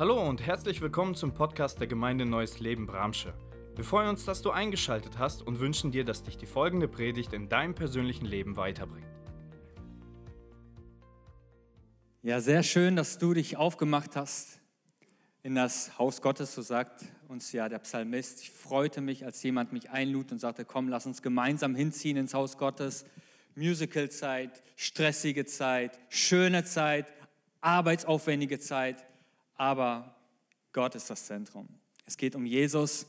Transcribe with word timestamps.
Hallo 0.00 0.22
und 0.28 0.46
herzlich 0.46 0.80
willkommen 0.80 1.16
zum 1.16 1.34
Podcast 1.34 1.80
der 1.80 1.88
Gemeinde 1.88 2.24
Neues 2.24 2.60
Leben 2.60 2.86
Bramsche. 2.86 3.34
Wir 3.74 3.82
freuen 3.82 4.10
uns, 4.10 4.24
dass 4.24 4.42
du 4.42 4.52
eingeschaltet 4.52 5.18
hast 5.18 5.42
und 5.42 5.58
wünschen 5.58 5.90
dir, 5.90 6.04
dass 6.04 6.22
dich 6.22 6.36
die 6.36 6.46
folgende 6.46 6.86
Predigt 6.86 7.32
in 7.32 7.48
deinem 7.48 7.74
persönlichen 7.74 8.24
Leben 8.24 8.56
weiterbringt. 8.56 9.08
Ja, 12.22 12.38
sehr 12.38 12.62
schön, 12.62 12.94
dass 12.94 13.18
du 13.18 13.34
dich 13.34 13.56
aufgemacht 13.56 14.14
hast 14.14 14.60
in 15.42 15.56
das 15.56 15.98
Haus 15.98 16.22
Gottes, 16.22 16.54
so 16.54 16.62
sagt 16.62 17.04
uns 17.26 17.50
ja 17.50 17.68
der 17.68 17.80
Psalmist. 17.80 18.40
Ich 18.42 18.52
freute 18.52 19.00
mich, 19.00 19.24
als 19.24 19.42
jemand 19.42 19.72
mich 19.72 19.90
einlud 19.90 20.30
und 20.30 20.38
sagte, 20.38 20.64
komm, 20.64 20.88
lass 20.88 21.06
uns 21.06 21.22
gemeinsam 21.22 21.74
hinziehen 21.74 22.18
ins 22.18 22.34
Haus 22.34 22.56
Gottes. 22.56 23.04
Musicalzeit, 23.56 24.62
stressige 24.76 25.44
Zeit, 25.44 25.98
schöne 26.08 26.62
Zeit, 26.62 27.12
arbeitsaufwendige 27.60 28.60
Zeit 28.60 29.07
aber 29.58 30.14
Gott 30.72 30.94
ist 30.94 31.10
das 31.10 31.26
Zentrum. 31.26 31.68
Es 32.06 32.16
geht 32.16 32.34
um 32.34 32.46
Jesus. 32.46 33.06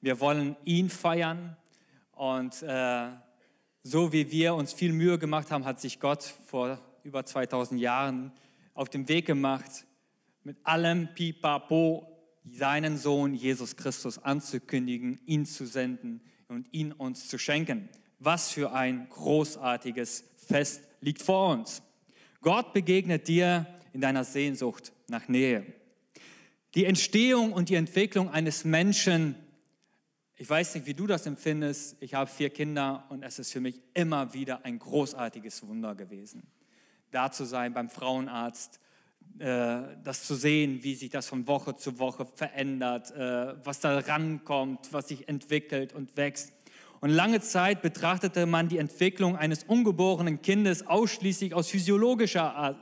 Wir 0.00 0.18
wollen 0.18 0.56
ihn 0.64 0.90
feiern 0.90 1.56
und 2.12 2.62
äh, 2.62 3.10
so 3.82 4.12
wie 4.12 4.30
wir 4.30 4.54
uns 4.54 4.72
viel 4.72 4.92
Mühe 4.92 5.18
gemacht 5.18 5.50
haben, 5.50 5.64
hat 5.64 5.80
sich 5.80 6.00
Gott 6.00 6.22
vor 6.46 6.78
über 7.04 7.24
2000 7.24 7.80
Jahren 7.80 8.32
auf 8.74 8.88
den 8.88 9.08
Weg 9.08 9.26
gemacht, 9.26 9.86
mit 10.42 10.56
allem 10.64 11.14
Pipapo 11.14 12.06
seinen 12.50 12.96
Sohn 12.96 13.34
Jesus 13.34 13.76
Christus 13.76 14.18
anzukündigen, 14.18 15.20
ihn 15.26 15.46
zu 15.46 15.66
senden 15.66 16.20
und 16.48 16.66
ihn 16.72 16.92
uns 16.92 17.28
zu 17.28 17.38
schenken. 17.38 17.88
Was 18.18 18.50
für 18.50 18.72
ein 18.72 19.08
großartiges 19.08 20.24
Fest 20.46 20.82
liegt 21.00 21.22
vor 21.22 21.52
uns. 21.52 21.82
Gott 22.42 22.72
begegnet 22.72 23.28
dir 23.28 23.66
in 23.92 24.00
deiner 24.00 24.24
Sehnsucht 24.24 24.92
nach 25.08 25.28
Nähe. 25.28 25.79
Die 26.74 26.84
Entstehung 26.84 27.52
und 27.52 27.68
die 27.68 27.74
Entwicklung 27.74 28.30
eines 28.30 28.64
Menschen, 28.64 29.34
ich 30.36 30.48
weiß 30.48 30.76
nicht, 30.76 30.86
wie 30.86 30.94
du 30.94 31.08
das 31.08 31.26
empfindest, 31.26 31.96
ich 32.00 32.14
habe 32.14 32.30
vier 32.30 32.50
Kinder 32.50 33.06
und 33.08 33.24
es 33.24 33.40
ist 33.40 33.52
für 33.52 33.60
mich 33.60 33.80
immer 33.92 34.34
wieder 34.34 34.64
ein 34.64 34.78
großartiges 34.78 35.66
Wunder 35.66 35.96
gewesen, 35.96 36.46
da 37.10 37.32
zu 37.32 37.44
sein 37.44 37.74
beim 37.74 37.90
Frauenarzt, 37.90 38.78
äh, 39.40 39.80
das 40.04 40.22
zu 40.22 40.36
sehen, 40.36 40.84
wie 40.84 40.94
sich 40.94 41.10
das 41.10 41.26
von 41.26 41.48
Woche 41.48 41.74
zu 41.74 41.98
Woche 41.98 42.24
verändert, 42.24 43.10
äh, 43.16 43.66
was 43.66 43.80
da 43.80 43.98
rankommt, 43.98 44.92
was 44.92 45.08
sich 45.08 45.28
entwickelt 45.28 45.92
und 45.92 46.16
wächst. 46.16 46.52
Und 47.00 47.10
lange 47.10 47.40
Zeit 47.40 47.82
betrachtete 47.82 48.46
man 48.46 48.68
die 48.68 48.78
Entwicklung 48.78 49.36
eines 49.36 49.64
ungeborenen 49.64 50.40
Kindes 50.40 50.86
ausschließlich 50.86 51.52
aus 51.52 51.68
physiologischer 51.68 52.76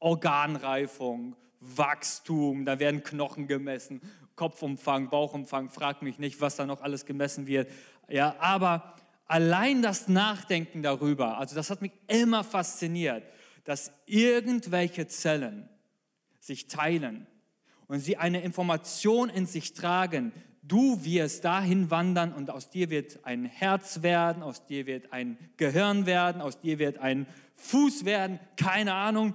Organreifung 0.00 1.36
Wachstum, 1.64 2.64
da 2.64 2.78
werden 2.78 3.02
Knochen 3.02 3.46
gemessen, 3.46 4.00
Kopfumfang, 4.36 5.10
Bauchumfang, 5.10 5.70
frag 5.70 6.02
mich 6.02 6.18
nicht, 6.18 6.40
was 6.40 6.56
da 6.56 6.66
noch 6.66 6.82
alles 6.82 7.06
gemessen 7.06 7.46
wird. 7.46 7.70
Ja, 8.08 8.36
aber 8.38 8.94
allein 9.26 9.82
das 9.82 10.08
Nachdenken 10.08 10.82
darüber, 10.82 11.38
also 11.38 11.54
das 11.54 11.70
hat 11.70 11.82
mich 11.82 11.92
immer 12.08 12.44
fasziniert, 12.44 13.24
dass 13.64 13.92
irgendwelche 14.06 15.06
Zellen 15.06 15.68
sich 16.40 16.66
teilen 16.66 17.26
und 17.86 18.00
sie 18.00 18.16
eine 18.16 18.42
Information 18.42 19.30
in 19.30 19.46
sich 19.46 19.72
tragen, 19.72 20.32
du 20.62 21.04
wirst 21.04 21.44
dahin 21.44 21.90
wandern 21.90 22.32
und 22.32 22.50
aus 22.50 22.70
dir 22.70 22.90
wird 22.90 23.20
ein 23.24 23.44
Herz 23.44 24.02
werden, 24.02 24.42
aus 24.42 24.66
dir 24.66 24.86
wird 24.86 25.12
ein 25.12 25.38
Gehirn 25.56 26.06
werden, 26.06 26.42
aus 26.42 26.58
dir 26.58 26.78
wird 26.78 26.98
ein 26.98 27.26
Fuß 27.56 28.04
werden, 28.04 28.40
keine 28.56 28.94
Ahnung. 28.94 29.34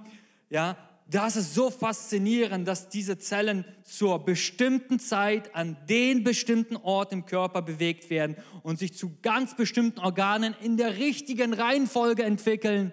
Ja, 0.50 0.76
das 1.10 1.34
ist 1.34 1.54
so 1.54 1.70
faszinierend, 1.70 2.68
dass 2.68 2.88
diese 2.88 3.18
Zellen 3.18 3.64
zur 3.82 4.24
bestimmten 4.24 5.00
Zeit 5.00 5.54
an 5.56 5.76
den 5.88 6.22
bestimmten 6.22 6.76
Ort 6.76 7.12
im 7.12 7.26
Körper 7.26 7.62
bewegt 7.62 8.10
werden 8.10 8.36
und 8.62 8.78
sich 8.78 8.96
zu 8.96 9.18
ganz 9.20 9.56
bestimmten 9.56 9.98
Organen 9.98 10.54
in 10.62 10.76
der 10.76 10.98
richtigen 10.98 11.52
Reihenfolge 11.52 12.22
entwickeln. 12.22 12.92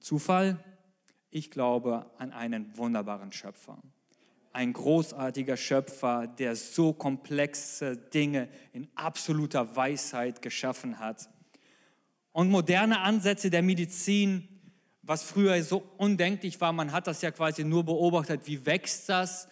Zufall? 0.00 0.64
Ich 1.30 1.52
glaube 1.52 2.10
an 2.18 2.32
einen 2.32 2.76
wunderbaren 2.76 3.30
Schöpfer. 3.30 3.78
Ein 4.52 4.72
großartiger 4.72 5.56
Schöpfer, 5.56 6.26
der 6.26 6.56
so 6.56 6.92
komplexe 6.92 7.96
Dinge 7.96 8.48
in 8.72 8.88
absoluter 8.96 9.76
Weisheit 9.76 10.42
geschaffen 10.42 10.98
hat. 10.98 11.28
Und 12.32 12.50
moderne 12.50 13.00
Ansätze 13.00 13.50
der 13.50 13.62
Medizin 13.62 14.57
was 15.08 15.22
früher 15.22 15.62
so 15.64 15.82
undenklich 15.96 16.60
war. 16.60 16.70
Man 16.74 16.92
hat 16.92 17.06
das 17.06 17.22
ja 17.22 17.30
quasi 17.30 17.64
nur 17.64 17.82
beobachtet, 17.82 18.42
wie 18.44 18.66
wächst 18.66 19.08
das. 19.08 19.48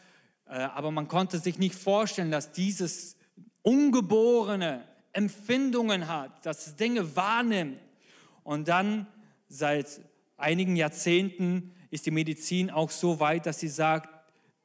Äh, 0.47 0.59
aber 0.59 0.91
man 0.91 1.09
konnte 1.09 1.39
sich 1.39 1.59
nicht 1.59 1.75
vorstellen, 1.75 2.31
dass 2.31 2.53
dieses 2.53 3.17
Ungeborene 3.63 4.85
Empfindungen 5.15 6.09
hat, 6.09 6.45
dass 6.45 6.67
es 6.67 6.77
Dinge 6.77 7.17
wahrnimmt. 7.17 7.81
Und 8.45 8.69
dann 8.69 9.07
seit 9.49 10.03
einigen 10.37 10.77
Jahrzehnten 10.77 11.75
ist 11.91 12.05
die 12.05 12.11
Medizin 12.11 12.71
auch 12.71 12.91
so 12.91 13.19
weit, 13.19 13.47
dass 13.47 13.59
sie 13.59 13.69
sagt, 13.69 14.11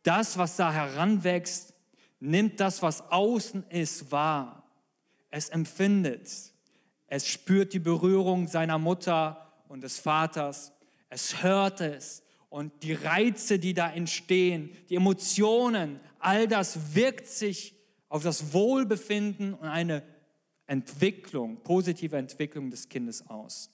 das, 0.03 0.37
was 0.37 0.57
da 0.57 0.73
heranwächst, 0.73 1.73
nimmt 2.19 2.59
das, 2.59 2.81
was 2.81 3.09
außen 3.09 3.63
ist, 3.69 4.11
wahr. 4.11 4.69
Es 5.29 5.47
empfindet. 5.47 6.29
Es 7.07 7.27
spürt 7.27 7.71
die 7.71 7.79
Berührung 7.79 8.47
seiner 8.47 8.77
Mutter 8.77 9.53
und 9.69 9.81
des 9.81 9.99
Vaters 9.99 10.73
es 11.11 11.43
hört 11.43 11.81
es 11.81 12.23
und 12.49 12.83
die 12.83 12.93
Reize, 12.93 13.59
die 13.59 13.73
da 13.73 13.91
entstehen, 13.91 14.71
die 14.89 14.95
Emotionen, 14.95 15.99
all 16.19 16.47
das 16.47 16.95
wirkt 16.95 17.27
sich 17.27 17.75
auf 18.09 18.23
das 18.23 18.53
Wohlbefinden 18.53 19.53
und 19.53 19.67
eine 19.67 20.03
Entwicklung, 20.67 21.57
positive 21.57 22.17
Entwicklung 22.17 22.71
des 22.71 22.87
Kindes 22.89 23.27
aus. 23.29 23.69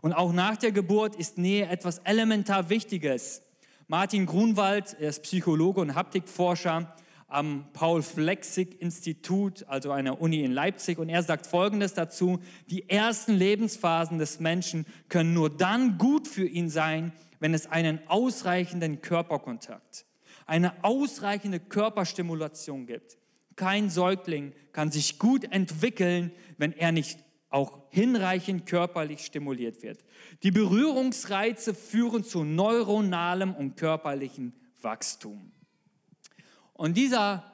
Und 0.00 0.12
auch 0.12 0.32
nach 0.32 0.56
der 0.56 0.72
Geburt 0.72 1.16
ist 1.16 1.38
Nähe 1.38 1.66
etwas 1.68 1.98
elementar 1.98 2.68
Wichtiges. 2.70 3.42
Martin 3.86 4.26
Grunwald, 4.26 4.96
er 4.98 5.10
ist 5.10 5.22
Psychologe 5.22 5.80
und 5.80 5.94
Haptikforscher, 5.94 6.94
am 7.34 7.66
Paul-Flexig-Institut, 7.72 9.66
also 9.68 9.90
einer 9.90 10.20
Uni 10.20 10.44
in 10.44 10.52
Leipzig. 10.52 10.98
Und 10.98 11.08
er 11.08 11.22
sagt 11.22 11.46
Folgendes 11.46 11.94
dazu, 11.94 12.38
die 12.70 12.88
ersten 12.88 13.34
Lebensphasen 13.34 14.18
des 14.18 14.38
Menschen 14.38 14.86
können 15.08 15.34
nur 15.34 15.50
dann 15.50 15.98
gut 15.98 16.28
für 16.28 16.46
ihn 16.46 16.70
sein, 16.70 17.12
wenn 17.40 17.52
es 17.52 17.66
einen 17.66 17.98
ausreichenden 18.06 19.00
Körperkontakt, 19.00 20.06
eine 20.46 20.84
ausreichende 20.84 21.58
Körperstimulation 21.58 22.86
gibt. 22.86 23.18
Kein 23.56 23.90
Säugling 23.90 24.52
kann 24.72 24.90
sich 24.90 25.18
gut 25.18 25.44
entwickeln, 25.52 26.30
wenn 26.56 26.72
er 26.72 26.92
nicht 26.92 27.18
auch 27.50 27.82
hinreichend 27.90 28.66
körperlich 28.66 29.24
stimuliert 29.24 29.82
wird. 29.82 30.04
Die 30.42 30.50
Berührungsreize 30.50 31.74
führen 31.74 32.24
zu 32.24 32.44
neuronalem 32.44 33.54
und 33.54 33.76
körperlichem 33.76 34.52
Wachstum. 34.80 35.53
Und 36.74 36.96
dieser 36.96 37.44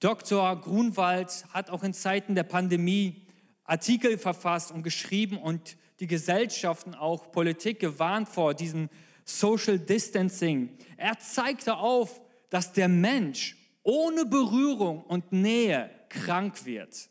Dr. 0.00 0.60
Grunwald 0.60 1.44
hat 1.52 1.70
auch 1.70 1.82
in 1.82 1.92
Zeiten 1.92 2.34
der 2.34 2.44
Pandemie 2.44 3.26
Artikel 3.64 4.18
verfasst 4.18 4.72
und 4.72 4.82
geschrieben 4.82 5.38
und 5.38 5.76
die 6.00 6.06
Gesellschaften, 6.06 6.94
auch 6.94 7.30
Politik 7.30 7.78
gewarnt 7.78 8.28
vor 8.28 8.54
diesem 8.54 8.88
Social 9.24 9.78
Distancing. 9.78 10.76
Er 10.96 11.18
zeigte 11.18 11.76
auf, 11.76 12.20
dass 12.50 12.72
der 12.72 12.88
Mensch 12.88 13.56
ohne 13.82 14.26
Berührung 14.26 15.04
und 15.04 15.32
Nähe 15.32 15.90
krank 16.08 16.64
wird. 16.64 17.08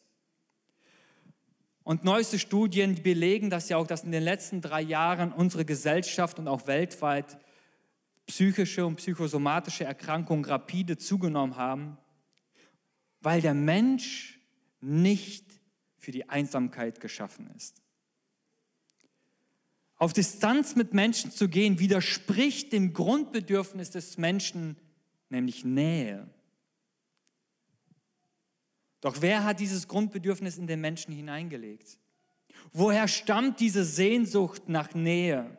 Und 1.84 2.04
neueste 2.04 2.38
Studien 2.38 3.02
belegen 3.02 3.50
das 3.50 3.70
ja 3.70 3.78
auch, 3.78 3.88
dass 3.88 4.04
in 4.04 4.12
den 4.12 4.24
letzten 4.24 4.62
drei 4.62 4.82
Jahren 4.82 5.32
unsere 5.32 5.66
Gesellschaft 5.66 6.40
und 6.40 6.48
auch 6.48 6.68
weltweit 6.68 7.38
psychische 8.31 8.85
und 8.85 8.96
psychosomatische 8.96 9.84
Erkrankungen 9.84 10.46
rapide 10.46 10.97
zugenommen 10.97 11.58
haben, 11.58 11.97
weil 13.20 13.41
der 13.41 13.53
Mensch 13.53 14.40
nicht 14.79 15.46
für 15.97 16.11
die 16.11 16.29
Einsamkeit 16.29 17.02
geschaffen 17.02 17.50
ist. 17.58 17.82
Auf 19.97 20.14
Distanz 20.14 20.78
mit 20.78 20.94
Menschen 20.94 21.29
zu 21.29 21.50
gehen 21.50 21.78
widerspricht 21.78 22.72
dem 22.72 22.94
Grundbedürfnis 22.94 23.91
des 23.91 24.17
Menschen, 24.17 24.78
nämlich 25.29 25.66
Nähe. 25.66 26.26
Doch 29.02 29.22
wer 29.22 29.44
hat 29.44 29.59
dieses 29.59 29.90
Grundbedürfnis 29.90 30.58
in 30.58 30.67
den 30.67 30.79
Menschen 30.79 31.14
hineingelegt? 31.14 32.00
Woher 32.72 33.09
stammt 33.09 33.59
diese 33.59 33.84
Sehnsucht 33.84 34.70
nach 34.70 34.94
Nähe? 34.94 35.58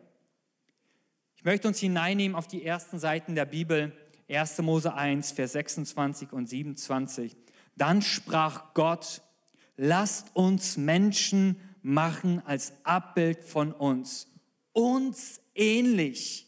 Ich 1.42 1.44
möchte 1.44 1.66
uns 1.66 1.80
hineinnehmen 1.80 2.36
auf 2.36 2.46
die 2.46 2.64
ersten 2.64 3.00
Seiten 3.00 3.34
der 3.34 3.46
Bibel, 3.46 3.90
1. 4.30 4.58
Mose 4.58 4.94
1, 4.94 5.32
Vers 5.32 5.50
26 5.54 6.32
und 6.32 6.48
27. 6.48 7.36
Dann 7.74 8.00
sprach 8.00 8.74
Gott, 8.74 9.22
lasst 9.76 10.36
uns 10.36 10.76
Menschen 10.76 11.56
machen 11.82 12.40
als 12.46 12.72
Abbild 12.84 13.42
von 13.42 13.72
uns, 13.72 14.28
uns 14.72 15.40
ähnlich, 15.56 16.46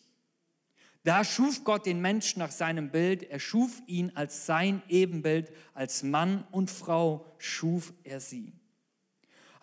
Da 1.03 1.25
schuf 1.25 1.65
Gott 1.65 1.87
den 1.87 2.01
Menschen 2.01 2.39
nach 2.39 2.53
seinem 2.53 2.93
Bild. 2.93 3.25
Er 3.25 3.41
schuf 3.41 3.83
ihn 3.89 4.13
als 4.15 4.47
sein 4.47 4.81
Ebenbild. 4.89 5.51
Als 5.75 6.05
Mann 6.05 6.45
und 6.53 6.71
Frau 6.71 7.27
schuf 7.39 7.93
er 8.05 8.21
sie. 8.21 8.53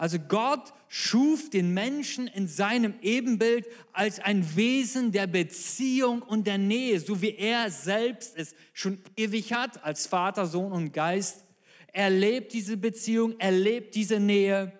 Also 0.01 0.17
Gott 0.17 0.73
schuf 0.87 1.51
den 1.51 1.75
Menschen 1.75 2.25
in 2.25 2.47
seinem 2.47 2.95
Ebenbild 3.03 3.67
als 3.93 4.19
ein 4.19 4.55
Wesen 4.55 5.11
der 5.11 5.27
Beziehung 5.27 6.23
und 6.23 6.47
der 6.47 6.57
Nähe, 6.57 6.99
so 6.99 7.21
wie 7.21 7.35
er 7.35 7.69
selbst 7.69 8.35
es 8.35 8.55
schon 8.73 8.97
ewig 9.15 9.53
hat, 9.53 9.85
als 9.85 10.07
Vater, 10.07 10.47
Sohn 10.47 10.71
und 10.71 10.91
Geist. 10.91 11.45
Er 11.93 12.09
lebt 12.09 12.53
diese 12.53 12.77
Beziehung, 12.77 13.35
er 13.37 13.51
lebt 13.51 13.93
diese 13.93 14.19
Nähe 14.19 14.71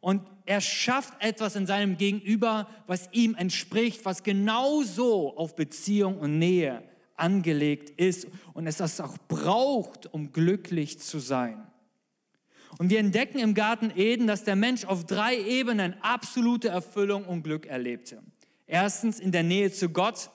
und 0.00 0.22
er 0.46 0.62
schafft 0.62 1.12
etwas 1.22 1.56
in 1.56 1.66
seinem 1.66 1.98
Gegenüber, 1.98 2.66
was 2.86 3.10
ihm 3.12 3.34
entspricht, 3.34 4.06
was 4.06 4.22
genauso 4.22 5.36
auf 5.36 5.56
Beziehung 5.56 6.16
und 6.16 6.38
Nähe 6.38 6.82
angelegt 7.16 7.90
ist 8.00 8.28
und 8.54 8.66
es 8.66 8.78
das 8.78 8.98
auch 9.02 9.18
braucht, 9.28 10.06
um 10.14 10.32
glücklich 10.32 11.00
zu 11.00 11.18
sein. 11.18 11.69
Und 12.80 12.88
wir 12.88 12.98
entdecken 12.98 13.40
im 13.40 13.52
Garten 13.52 13.92
Eden, 13.94 14.26
dass 14.26 14.42
der 14.42 14.56
Mensch 14.56 14.86
auf 14.86 15.04
drei 15.04 15.38
Ebenen 15.38 15.92
absolute 16.00 16.68
Erfüllung 16.68 17.26
und 17.26 17.42
Glück 17.42 17.66
erlebte. 17.66 18.22
Erstens 18.66 19.20
in 19.20 19.32
der 19.32 19.42
Nähe 19.42 19.70
zu 19.70 19.90
Gott 19.90 20.30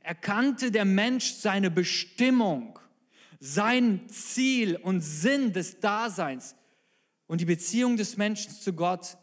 erkannte 0.00 0.70
der 0.70 0.86
Mensch 0.86 1.32
seine 1.34 1.70
Bestimmung, 1.70 2.78
sein 3.40 4.08
Ziel 4.08 4.76
und 4.76 5.02
Sinn 5.02 5.52
des 5.52 5.80
Daseins. 5.80 6.56
Und 7.26 7.42
die 7.42 7.44
Beziehung 7.44 7.98
des 7.98 8.16
Menschen 8.16 8.52
zu 8.52 8.72
Gott 8.72 9.18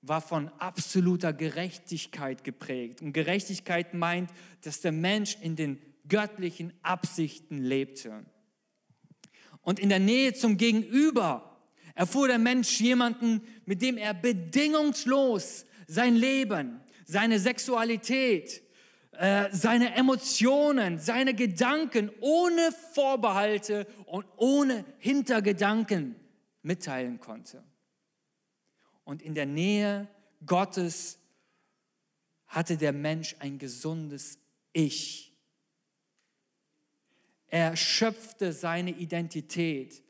war 0.00 0.20
von 0.20 0.48
absoluter 0.58 1.32
Gerechtigkeit 1.32 2.42
geprägt. 2.42 3.00
Und 3.00 3.12
Gerechtigkeit 3.12 3.94
meint, 3.94 4.30
dass 4.62 4.80
der 4.80 4.90
Mensch 4.90 5.36
in 5.40 5.54
den 5.54 5.78
göttlichen 6.08 6.72
Absichten 6.82 7.58
lebte. 7.58 8.26
Und 9.60 9.78
in 9.78 9.88
der 9.88 10.00
Nähe 10.00 10.34
zum 10.34 10.56
Gegenüber 10.56 11.50
erfuhr 11.94 12.28
der 12.28 12.38
Mensch 12.38 12.80
jemanden, 12.80 13.42
mit 13.66 13.82
dem 13.82 13.96
er 13.96 14.14
bedingungslos 14.14 15.66
sein 15.86 16.16
Leben, 16.16 16.80
seine 17.04 17.38
Sexualität, 17.38 18.62
äh, 19.12 19.48
seine 19.52 19.94
Emotionen, 19.94 20.98
seine 20.98 21.34
Gedanken 21.34 22.10
ohne 22.20 22.72
Vorbehalte 22.94 23.86
und 24.06 24.24
ohne 24.36 24.84
Hintergedanken 24.98 26.16
mitteilen 26.62 27.20
konnte. 27.20 27.62
Und 29.04 29.20
in 29.20 29.34
der 29.34 29.46
Nähe 29.46 30.08
Gottes 30.46 31.18
hatte 32.46 32.76
der 32.76 32.92
Mensch 32.92 33.36
ein 33.38 33.58
gesundes 33.58 34.38
Ich. 34.72 35.34
Er 37.48 37.76
schöpfte 37.76 38.52
seine 38.52 38.92
Identität 38.92 40.02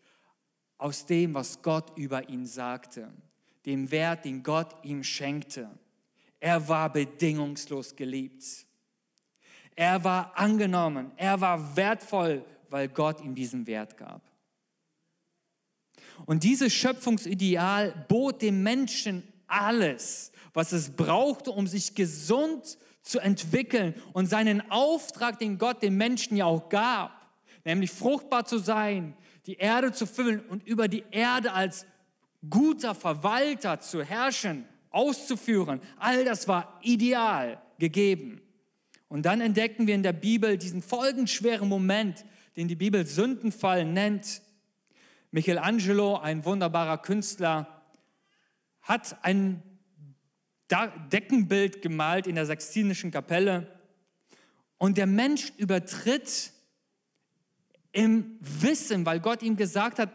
aus 0.82 1.06
dem, 1.06 1.32
was 1.34 1.62
Gott 1.62 1.96
über 1.96 2.28
ihn 2.28 2.44
sagte, 2.44 3.08
dem 3.66 3.90
Wert, 3.92 4.24
den 4.24 4.42
Gott 4.42 4.74
ihm 4.82 5.04
schenkte. 5.04 5.70
Er 6.40 6.66
war 6.68 6.92
bedingungslos 6.92 7.94
geliebt. 7.94 8.44
Er 9.76 10.02
war 10.02 10.36
angenommen, 10.36 11.12
er 11.16 11.40
war 11.40 11.76
wertvoll, 11.76 12.44
weil 12.68 12.88
Gott 12.88 13.20
ihm 13.20 13.34
diesen 13.36 13.66
Wert 13.68 13.96
gab. 13.96 14.22
Und 16.26 16.42
dieses 16.42 16.72
Schöpfungsideal 16.74 18.04
bot 18.08 18.42
dem 18.42 18.64
Menschen 18.64 19.22
alles, 19.46 20.32
was 20.52 20.72
es 20.72 20.90
brauchte, 20.90 21.52
um 21.52 21.68
sich 21.68 21.94
gesund 21.94 22.76
zu 23.02 23.20
entwickeln 23.20 23.94
und 24.12 24.26
seinen 24.26 24.68
Auftrag, 24.70 25.38
den 25.38 25.58
Gott 25.58 25.80
dem 25.80 25.96
Menschen 25.96 26.36
ja 26.36 26.46
auch 26.46 26.68
gab, 26.68 27.12
nämlich 27.64 27.92
fruchtbar 27.92 28.44
zu 28.44 28.58
sein, 28.58 29.16
die 29.46 29.56
Erde 29.56 29.92
zu 29.92 30.06
füllen 30.06 30.40
und 30.40 30.66
über 30.66 30.88
die 30.88 31.04
Erde 31.10 31.52
als 31.52 31.86
guter 32.48 32.94
Verwalter 32.94 33.80
zu 33.80 34.02
herrschen, 34.02 34.66
auszuführen. 34.90 35.80
All 35.98 36.24
das 36.24 36.48
war 36.48 36.78
ideal 36.82 37.60
gegeben. 37.78 38.40
Und 39.08 39.26
dann 39.26 39.40
entdecken 39.40 39.86
wir 39.86 39.94
in 39.94 40.02
der 40.02 40.12
Bibel 40.12 40.56
diesen 40.56 40.82
folgenschweren 40.82 41.68
Moment, 41.68 42.24
den 42.56 42.68
die 42.68 42.76
Bibel 42.76 43.06
Sündenfall 43.06 43.84
nennt. 43.84 44.42
Michelangelo, 45.30 46.16
ein 46.18 46.44
wunderbarer 46.44 46.98
Künstler, 46.98 47.82
hat 48.82 49.16
ein 49.22 49.62
Deckenbild 51.12 51.82
gemalt 51.82 52.26
in 52.26 52.34
der 52.34 52.46
Sextinischen 52.46 53.10
Kapelle 53.10 53.66
und 54.78 54.96
der 54.96 55.06
Mensch 55.06 55.52
übertritt 55.58 56.51
im 57.92 58.38
Wissen, 58.40 59.06
weil 59.06 59.20
Gott 59.20 59.42
ihm 59.42 59.56
gesagt 59.56 59.98
hat, 59.98 60.10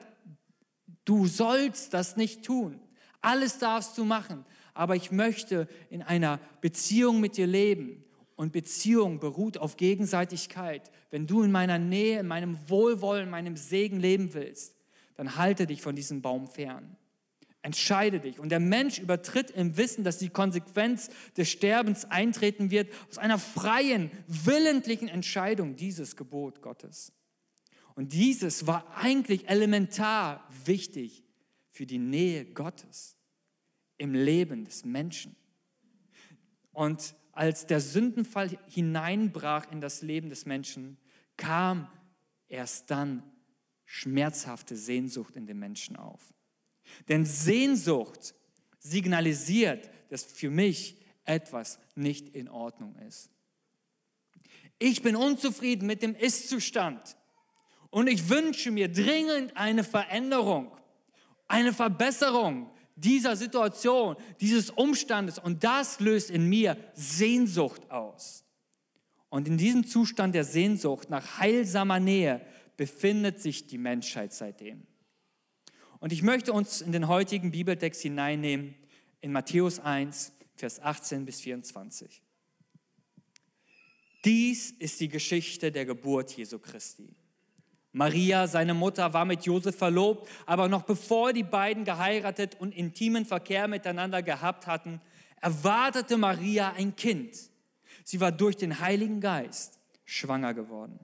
du 1.06 1.28
sollst 1.28 1.94
das 1.94 2.18
nicht 2.18 2.44
tun. 2.44 2.80
Alles 3.22 3.60
darfst 3.60 3.98
du 3.98 4.04
machen, 4.04 4.46
aber 4.74 4.96
ich 4.96 5.12
möchte 5.12 5.68
in 5.90 6.02
einer 6.02 6.40
Beziehung 6.62 7.20
mit 7.20 7.38
dir 7.38 7.48
leben. 7.48 8.04
Und 8.36 8.52
Beziehung 8.52 9.20
beruht 9.20 9.58
auf 9.58 9.78
Gegenseitigkeit. 9.78 10.92
Wenn 11.10 11.26
du 11.26 11.42
in 11.42 11.52
meiner 11.52 11.80
Nähe, 11.80 12.20
in 12.20 12.28
meinem 12.28 12.60
Wohlwollen, 12.68 13.26
in 13.26 13.32
meinem 13.32 13.58
Segen 13.58 14.00
leben 14.00 14.36
willst, 14.36 14.76
dann 15.16 15.36
halte 15.38 15.66
dich 15.66 15.82
von 15.82 15.96
diesem 15.96 16.22
Baum 16.22 16.48
fern. 16.48 16.96
Entscheide 17.64 18.20
dich. 18.20 18.40
Und 18.40 18.50
der 18.50 18.60
Mensch 18.60 19.00
übertritt 19.00 19.50
im 19.50 19.76
Wissen, 19.76 20.04
dass 20.04 20.20
die 20.20 20.30
Konsequenz 20.30 21.10
des 21.36 21.50
Sterbens 21.50 22.06
eintreten 22.06 22.70
wird, 22.70 22.94
aus 23.10 23.18
einer 23.18 23.40
freien, 23.40 24.12
willentlichen 24.28 25.08
Entscheidung 25.08 25.76
dieses 25.76 26.16
Gebot 26.16 26.62
Gottes. 26.62 27.12
Und 27.98 28.14
dieses 28.14 28.68
war 28.68 28.96
eigentlich 28.96 29.50
elementar 29.50 30.48
wichtig 30.66 31.24
für 31.72 31.88
die 31.88 31.98
Nähe 31.98 32.46
Gottes 32.46 33.18
im 33.98 34.14
Leben 34.14 34.66
des 34.66 34.86
Menschen. 34.86 35.36
Und 36.74 37.16
als 37.32 37.66
der 37.66 37.82
Sündenfall 37.82 38.56
hineinbrach 38.68 39.72
in 39.72 39.82
das 39.82 40.04
Leben 40.04 40.30
des 40.30 40.46
Menschen, 40.46 41.00
kam 41.38 41.92
erst 42.48 42.92
dann 42.92 43.24
schmerzhafte 43.86 44.76
Sehnsucht 44.76 45.36
in 45.36 45.48
den 45.48 45.58
Menschen 45.58 45.96
auf. 45.96 46.22
Denn 47.10 47.26
Sehnsucht 47.26 48.36
signalisiert, 48.78 49.90
dass 50.10 50.24
für 50.24 50.52
mich 50.52 51.02
etwas 51.26 51.80
nicht 51.96 52.30
in 52.30 52.48
Ordnung 52.48 52.96
ist. 53.08 53.32
Ich 54.78 55.02
bin 55.02 55.16
unzufrieden 55.16 55.88
mit 55.88 56.04
dem 56.04 56.14
Ist-Zustand. 56.14 57.17
Und 57.98 58.06
ich 58.06 58.30
wünsche 58.30 58.70
mir 58.70 58.90
dringend 58.90 59.58
eine 59.58 59.84
Veränderung, 59.84 60.72
eine 61.48 61.74
Verbesserung 61.74 62.70
dieser 62.96 63.36
Situation, 63.36 64.16
dieses 64.40 64.70
Umstandes. 64.70 65.40
Und 65.40 65.64
das 65.64 66.00
löst 66.00 66.30
in 66.30 66.48
mir 66.48 66.78
Sehnsucht 66.94 67.90
aus. 67.90 68.46
Und 69.30 69.48
in 69.48 69.58
diesem 69.58 69.84
Zustand 69.84 70.36
der 70.36 70.44
Sehnsucht 70.44 71.10
nach 71.10 71.40
heilsamer 71.40 72.00
Nähe 72.00 72.46
befindet 72.76 73.42
sich 73.42 73.66
die 73.66 73.80
Menschheit 73.80 74.32
seitdem. 74.32 74.86
Und 76.00 76.14
ich 76.14 76.22
möchte 76.22 76.54
uns 76.54 76.82
in 76.82 76.92
den 76.92 77.08
heutigen 77.08 77.50
Bibeltext 77.50 78.04
hineinnehmen, 78.04 78.76
in 79.22 79.32
Matthäus 79.32 79.80
1, 79.80 80.34
Vers 80.56 80.80
18 80.84 81.26
bis 81.26 81.42
24. 81.42 82.22
Dies 84.24 84.70
ist 84.70 85.00
die 85.00 85.10
Geschichte 85.10 85.72
der 85.72 85.88
Geburt 85.88 86.38
Jesu 86.38 86.60
Christi. 86.60 87.16
Maria, 87.98 88.46
seine 88.46 88.76
Mutter, 88.76 89.12
war 89.14 89.26
mit 89.26 89.44
Josef 89.44 89.76
verlobt, 89.76 90.30
aber 90.46 90.70
noch 90.70 90.84
bevor 90.84 91.34
die 91.34 91.42
beiden 91.42 91.84
geheiratet 91.84 92.56
und 92.60 92.72
intimen 92.72 93.26
Verkehr 93.26 93.68
miteinander 93.68 94.22
gehabt 94.22 94.68
hatten, 94.68 95.02
erwartete 95.42 96.16
Maria 96.16 96.74
ein 96.78 96.96
Kind. 96.96 97.36
Sie 98.04 98.22
war 98.22 98.32
durch 98.32 98.56
den 98.56 98.80
Heiligen 98.80 99.20
Geist 99.20 99.80
schwanger 100.06 100.54
geworden. 100.54 101.00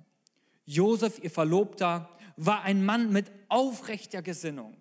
Josef, 0.66 1.18
ihr 1.24 1.32
Verlobter, 1.32 2.10
war 2.38 2.62
ein 2.62 2.86
Mann 2.86 3.12
mit 3.12 3.32
aufrechter 3.50 4.22
Gesinnung. 4.22 4.78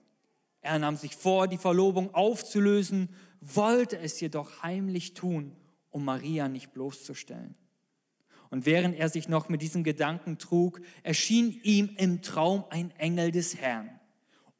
Er 0.61 0.78
nahm 0.78 0.97
sich 0.97 1.16
vor, 1.16 1.49
die 1.49 1.57
Verlobung 1.57 2.14
aufzulösen, 2.14 3.09
wollte 3.40 3.99
es 3.99 4.21
jedoch 4.21 4.62
heimlich 4.62 5.14
tun, 5.14 5.57
um 5.90 6.04
Maria 6.04 6.49
nicht 6.49 6.75
bloßzustellen. 6.75 7.54
Und 8.52 8.66
während 8.66 8.99
er 8.99 9.09
sich 9.09 9.30
noch 9.30 9.49
mit 9.49 9.62
diesen 9.62 9.82
Gedanken 9.82 10.37
trug, 10.37 10.82
erschien 11.02 11.59
ihm 11.62 11.88
im 11.97 12.21
Traum 12.21 12.64
ein 12.68 12.90
Engel 12.99 13.30
des 13.30 13.56
Herrn 13.56 13.88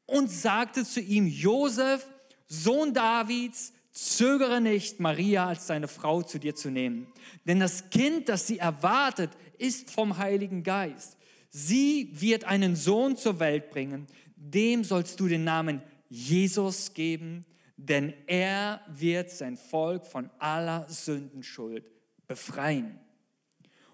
und 0.07 0.31
sagte 0.31 0.83
zu 0.83 0.99
ihm, 0.99 1.27
Josef, 1.27 2.09
Sohn 2.47 2.95
Davids, 2.95 3.71
zögere 3.91 4.61
nicht, 4.61 4.99
Maria 4.99 5.45
als 5.45 5.67
deine 5.67 5.87
Frau 5.87 6.23
zu 6.23 6.39
dir 6.39 6.55
zu 6.55 6.71
nehmen. 6.71 7.05
Denn 7.45 7.59
das 7.59 7.91
Kind, 7.91 8.29
das 8.29 8.47
sie 8.47 8.57
erwartet, 8.57 9.29
ist 9.59 9.91
vom 9.91 10.17
Heiligen 10.17 10.63
Geist. 10.63 11.15
Sie 11.51 12.09
wird 12.13 12.45
einen 12.45 12.75
Sohn 12.75 13.15
zur 13.15 13.39
Welt 13.39 13.69
bringen. 13.69 14.07
Dem 14.35 14.83
sollst 14.83 15.19
du 15.19 15.27
den 15.27 15.43
Namen 15.43 15.83
Jesus 16.09 16.95
geben, 16.95 17.45
denn 17.77 18.11
er 18.25 18.81
wird 18.87 19.29
sein 19.29 19.55
Volk 19.55 20.07
von 20.07 20.31
aller 20.39 20.89
Sündenschuld 20.89 21.85
befreien. 22.25 22.99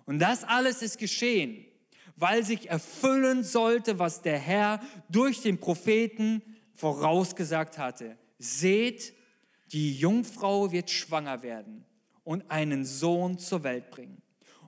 Und 0.10 0.18
das 0.18 0.44
alles 0.44 0.82
ist 0.82 0.98
geschehen, 0.98 1.64
weil 2.16 2.44
sich 2.44 2.68
erfüllen 2.68 3.44
sollte, 3.44 4.00
was 4.00 4.24
der 4.24 4.40
Herr 4.40 4.82
durch 5.08 5.44
den 5.44 5.60
Propheten 5.60 6.42
vorausgesagt 6.74 7.78
hatte. 7.78 8.18
Seht, 8.40 9.14
die 9.72 9.94
Jungfrau 9.94 10.72
wird 10.72 10.90
schwanger 10.90 11.44
werden 11.44 11.86
und 12.24 12.50
einen 12.50 12.86
Sohn 12.86 13.38
zur 13.38 13.62
Welt 13.64 13.92
bringen. 13.92 14.20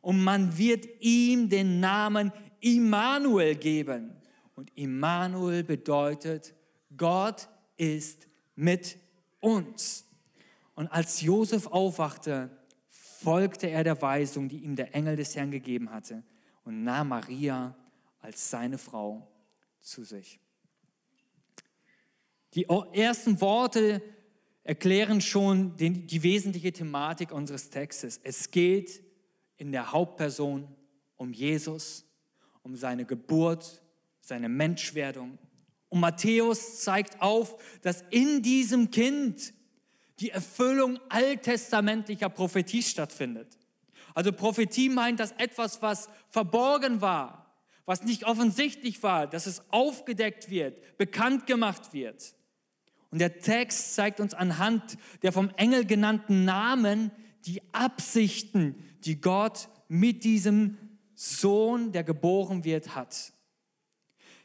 Und 0.01 0.23
man 0.23 0.59
wird 0.59 0.87
ihm 0.99 1.49
den 1.49 1.79
Namen 1.79 2.31
Immanuel 2.59 3.55
geben. 3.55 4.11
Und 4.53 4.71
Immanuel 4.75 5.63
bedeutet, 5.63 6.53
Gott 6.95 7.49
ist 7.77 8.27
mit 8.55 8.95
uns. 9.39 10.05
Und 10.75 10.87
als 10.89 11.21
Josef 11.21 11.65
aufwachte, 11.65 12.60
folgte 13.23 13.67
er 13.67 13.83
der 13.83 14.01
Weisung, 14.01 14.49
die 14.49 14.59
ihm 14.59 14.75
der 14.75 14.95
Engel 14.95 15.15
des 15.15 15.35
Herrn 15.35 15.51
gegeben 15.51 15.91
hatte, 15.91 16.23
und 16.63 16.83
nahm 16.83 17.09
Maria 17.09 17.75
als 18.19 18.49
seine 18.49 18.77
Frau 18.77 19.27
zu 19.79 20.03
sich. 20.03 20.39
Die 22.53 22.67
ersten 22.93 23.41
Worte 23.41 24.01
erklären 24.63 25.21
schon 25.21 25.75
den, 25.77 26.05
die 26.07 26.23
wesentliche 26.23 26.71
Thematik 26.71 27.31
unseres 27.31 27.69
Textes. 27.69 28.19
Es 28.23 28.51
geht 28.51 29.01
in 29.57 29.71
der 29.71 29.91
Hauptperson 29.91 30.67
um 31.17 31.33
Jesus, 31.33 32.05
um 32.61 32.75
seine 32.75 33.05
Geburt, 33.05 33.81
seine 34.19 34.49
Menschwerdung. 34.49 35.37
Und 35.89 35.99
Matthäus 35.99 36.81
zeigt 36.81 37.21
auf, 37.21 37.57
dass 37.81 38.03
in 38.11 38.41
diesem 38.41 38.91
Kind 38.91 39.53
die 40.21 40.29
Erfüllung 40.29 40.99
alttestamentlicher 41.09 42.29
Prophetie 42.29 42.83
stattfindet. 42.83 43.57
Also 44.13 44.31
Prophetie 44.31 44.89
meint, 44.89 45.19
dass 45.19 45.31
etwas, 45.33 45.81
was 45.81 46.09
verborgen 46.29 47.01
war, 47.01 47.55
was 47.85 48.03
nicht 48.03 48.25
offensichtlich 48.25 49.01
war, 49.03 49.27
dass 49.27 49.47
es 49.47 49.63
aufgedeckt 49.71 50.49
wird, 50.49 50.97
bekannt 50.97 51.47
gemacht 51.47 51.93
wird. 51.93 52.35
Und 53.09 53.19
der 53.19 53.39
Text 53.39 53.95
zeigt 53.95 54.19
uns 54.19 54.33
anhand 54.33 54.97
der 55.23 55.31
vom 55.31 55.49
Engel 55.57 55.85
genannten 55.85 56.45
Namen 56.45 57.11
die 57.45 57.61
Absichten, 57.73 58.75
die 59.03 59.19
Gott 59.19 59.67
mit 59.87 60.23
diesem 60.23 60.77
Sohn, 61.15 61.91
der 61.91 62.03
geboren 62.03 62.63
wird, 62.63 62.95
hat. 62.95 63.33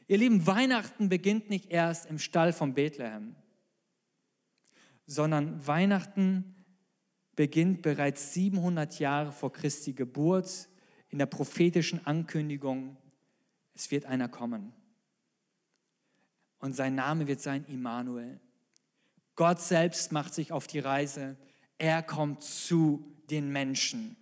Ihr 0.08 0.18
Lieben, 0.18 0.46
Weihnachten 0.46 1.08
beginnt 1.08 1.50
nicht 1.50 1.70
erst 1.70 2.06
im 2.06 2.18
Stall 2.18 2.52
von 2.52 2.74
Bethlehem, 2.74 3.34
sondern 5.06 5.66
Weihnachten 5.66 6.54
beginnt 7.36 7.82
bereits 7.82 8.32
700 8.34 8.98
Jahre 8.98 9.32
vor 9.32 9.52
Christi 9.52 9.92
Geburt 9.92 10.68
in 11.10 11.18
der 11.18 11.26
prophetischen 11.26 12.04
Ankündigung, 12.06 12.96
es 13.74 13.90
wird 13.90 14.06
einer 14.06 14.28
kommen. 14.28 14.72
Und 16.58 16.74
sein 16.74 16.94
Name 16.94 17.28
wird 17.28 17.40
sein 17.40 17.64
Immanuel. 17.66 18.40
Gott 19.34 19.60
selbst 19.60 20.12
macht 20.12 20.34
sich 20.34 20.50
auf 20.50 20.66
die 20.66 20.78
Reise. 20.78 21.36
Er 21.78 22.02
kommt 22.02 22.42
zu 22.42 23.14
den 23.30 23.50
Menschen. 23.50 24.16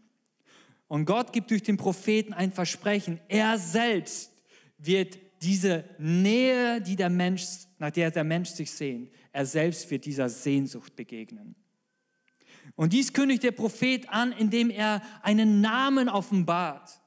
Und 0.88 1.06
Gott 1.06 1.32
gibt 1.32 1.50
durch 1.50 1.62
den 1.62 1.76
Propheten 1.76 2.32
ein 2.32 2.52
Versprechen. 2.52 3.20
Er 3.28 3.58
selbst 3.58 4.32
wird 4.76 5.18
diese 5.40 5.84
Nähe, 5.98 6.80
die 6.80 6.96
der 6.96 7.10
Mensch, 7.10 7.44
nach 7.78 7.90
der 7.90 8.10
der 8.10 8.24
Mensch 8.24 8.50
sich 8.50 8.70
sehnt, 8.70 9.10
er 9.34 9.46
selbst 9.46 9.90
wird 9.90 10.04
dieser 10.04 10.28
Sehnsucht 10.28 10.94
begegnen. 10.94 11.56
Und 12.76 12.92
dies 12.92 13.12
kündigt 13.12 13.42
der 13.42 13.50
Prophet 13.50 14.08
an, 14.08 14.30
indem 14.30 14.70
er 14.70 15.02
einen 15.22 15.60
Namen 15.60 16.08
offenbart. 16.08 17.00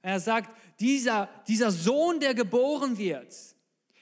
Er 0.00 0.18
sagt, 0.18 0.56
dieser, 0.80 1.28
dieser 1.46 1.70
Sohn, 1.70 2.20
der 2.20 2.32
geboren 2.32 2.96
wird, 2.96 3.34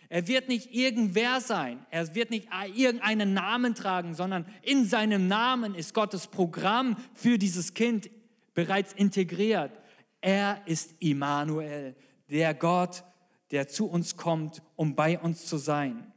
er 0.08 0.28
wird 0.28 0.48
nicht 0.48 0.72
irgendwer 0.72 1.40
sein, 1.40 1.84
er 1.90 2.14
wird 2.14 2.30
nicht 2.30 2.46
irgendeinen 2.72 3.34
Namen 3.34 3.74
tragen, 3.74 4.14
sondern 4.14 4.46
in 4.62 4.84
seinem 4.84 5.26
Namen 5.26 5.74
ist 5.74 5.92
Gottes 5.92 6.28
Programm 6.28 6.96
für 7.14 7.36
dieses 7.36 7.74
Kind 7.74 8.10
bereits 8.54 8.92
integriert. 8.92 9.72
Er 10.20 10.62
ist 10.66 10.94
Immanuel, 11.00 11.96
der 12.30 12.54
Gott, 12.54 13.02
der 13.50 13.66
zu 13.66 13.86
uns 13.86 14.16
kommt, 14.16 14.62
um 14.76 14.94
bei 14.94 15.18
uns 15.18 15.46
zu 15.46 15.56
sein. 15.56 16.12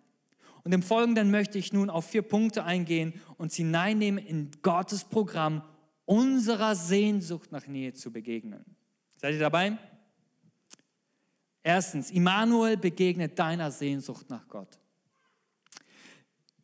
Und 0.65 0.74
im 0.74 0.81
Folgenden 0.81 1.29
möchte 1.29 1.60
ich 1.60 1.74
nun 1.74 1.91
auf 1.91 2.10
vier 2.10 2.24
Punkte 2.24 2.63
eingehen 2.63 3.13
und 3.38 3.51
sie 3.51 3.63
hineinnehmen 3.63 4.25
in 4.25 4.50
Gottes 4.63 5.03
Programm, 5.03 5.63
unserer 6.05 6.75
Sehnsucht 6.75 7.51
nach 7.51 7.67
Nähe 7.67 7.93
zu 7.93 8.12
begegnen. 8.12 8.65
Seid 9.17 9.36
ihr 9.36 9.39
dabei? 9.39 9.77
Erstens, 11.62 12.10
Immanuel 12.10 12.77
begegnet 12.77 13.38
deiner 13.38 13.69
Sehnsucht 13.69 14.29
nach 14.31 14.48
Gott. 14.48 14.79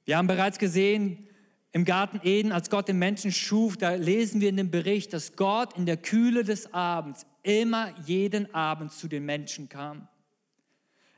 Wir 0.03 0.17
haben 0.17 0.27
bereits 0.27 0.57
gesehen, 0.57 1.27
im 1.71 1.85
Garten 1.85 2.19
Eden, 2.23 2.51
als 2.51 2.71
Gott 2.71 2.87
den 2.87 2.97
Menschen 2.97 3.31
schuf, 3.31 3.77
da 3.77 3.93
lesen 3.93 4.41
wir 4.41 4.49
in 4.49 4.57
dem 4.57 4.71
Bericht, 4.71 5.13
dass 5.13 5.35
Gott 5.35 5.77
in 5.77 5.85
der 5.85 5.97
Kühle 5.97 6.43
des 6.43 6.73
Abends 6.73 7.27
immer 7.43 7.93
jeden 8.05 8.53
Abend 8.53 8.91
zu 8.91 9.07
den 9.07 9.25
Menschen 9.25 9.69
kam. 9.69 10.07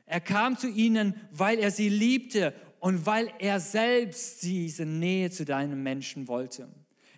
Er 0.06 0.20
kam 0.20 0.58
zu 0.58 0.68
ihnen, 0.68 1.14
weil 1.32 1.58
er 1.58 1.70
sie 1.70 1.88
liebte 1.88 2.54
und 2.84 3.06
weil 3.06 3.32
er 3.38 3.60
selbst 3.60 4.42
diese 4.42 4.84
Nähe 4.84 5.30
zu 5.30 5.46
deinem 5.46 5.82
Menschen 5.82 6.28
wollte. 6.28 6.68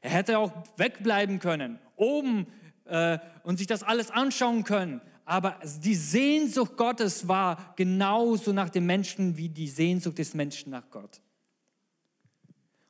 Er 0.00 0.10
hätte 0.10 0.38
auch 0.38 0.52
wegbleiben 0.76 1.40
können, 1.40 1.80
oben 1.96 2.46
äh, 2.84 3.18
und 3.42 3.58
sich 3.58 3.66
das 3.66 3.82
alles 3.82 4.12
anschauen 4.12 4.62
können, 4.62 5.00
aber 5.24 5.58
die 5.82 5.96
Sehnsucht 5.96 6.76
Gottes 6.76 7.26
war 7.26 7.74
genauso 7.74 8.52
nach 8.52 8.70
dem 8.70 8.86
Menschen 8.86 9.36
wie 9.36 9.48
die 9.48 9.66
Sehnsucht 9.66 10.18
des 10.18 10.34
Menschen 10.34 10.70
nach 10.70 10.88
Gott. 10.92 11.20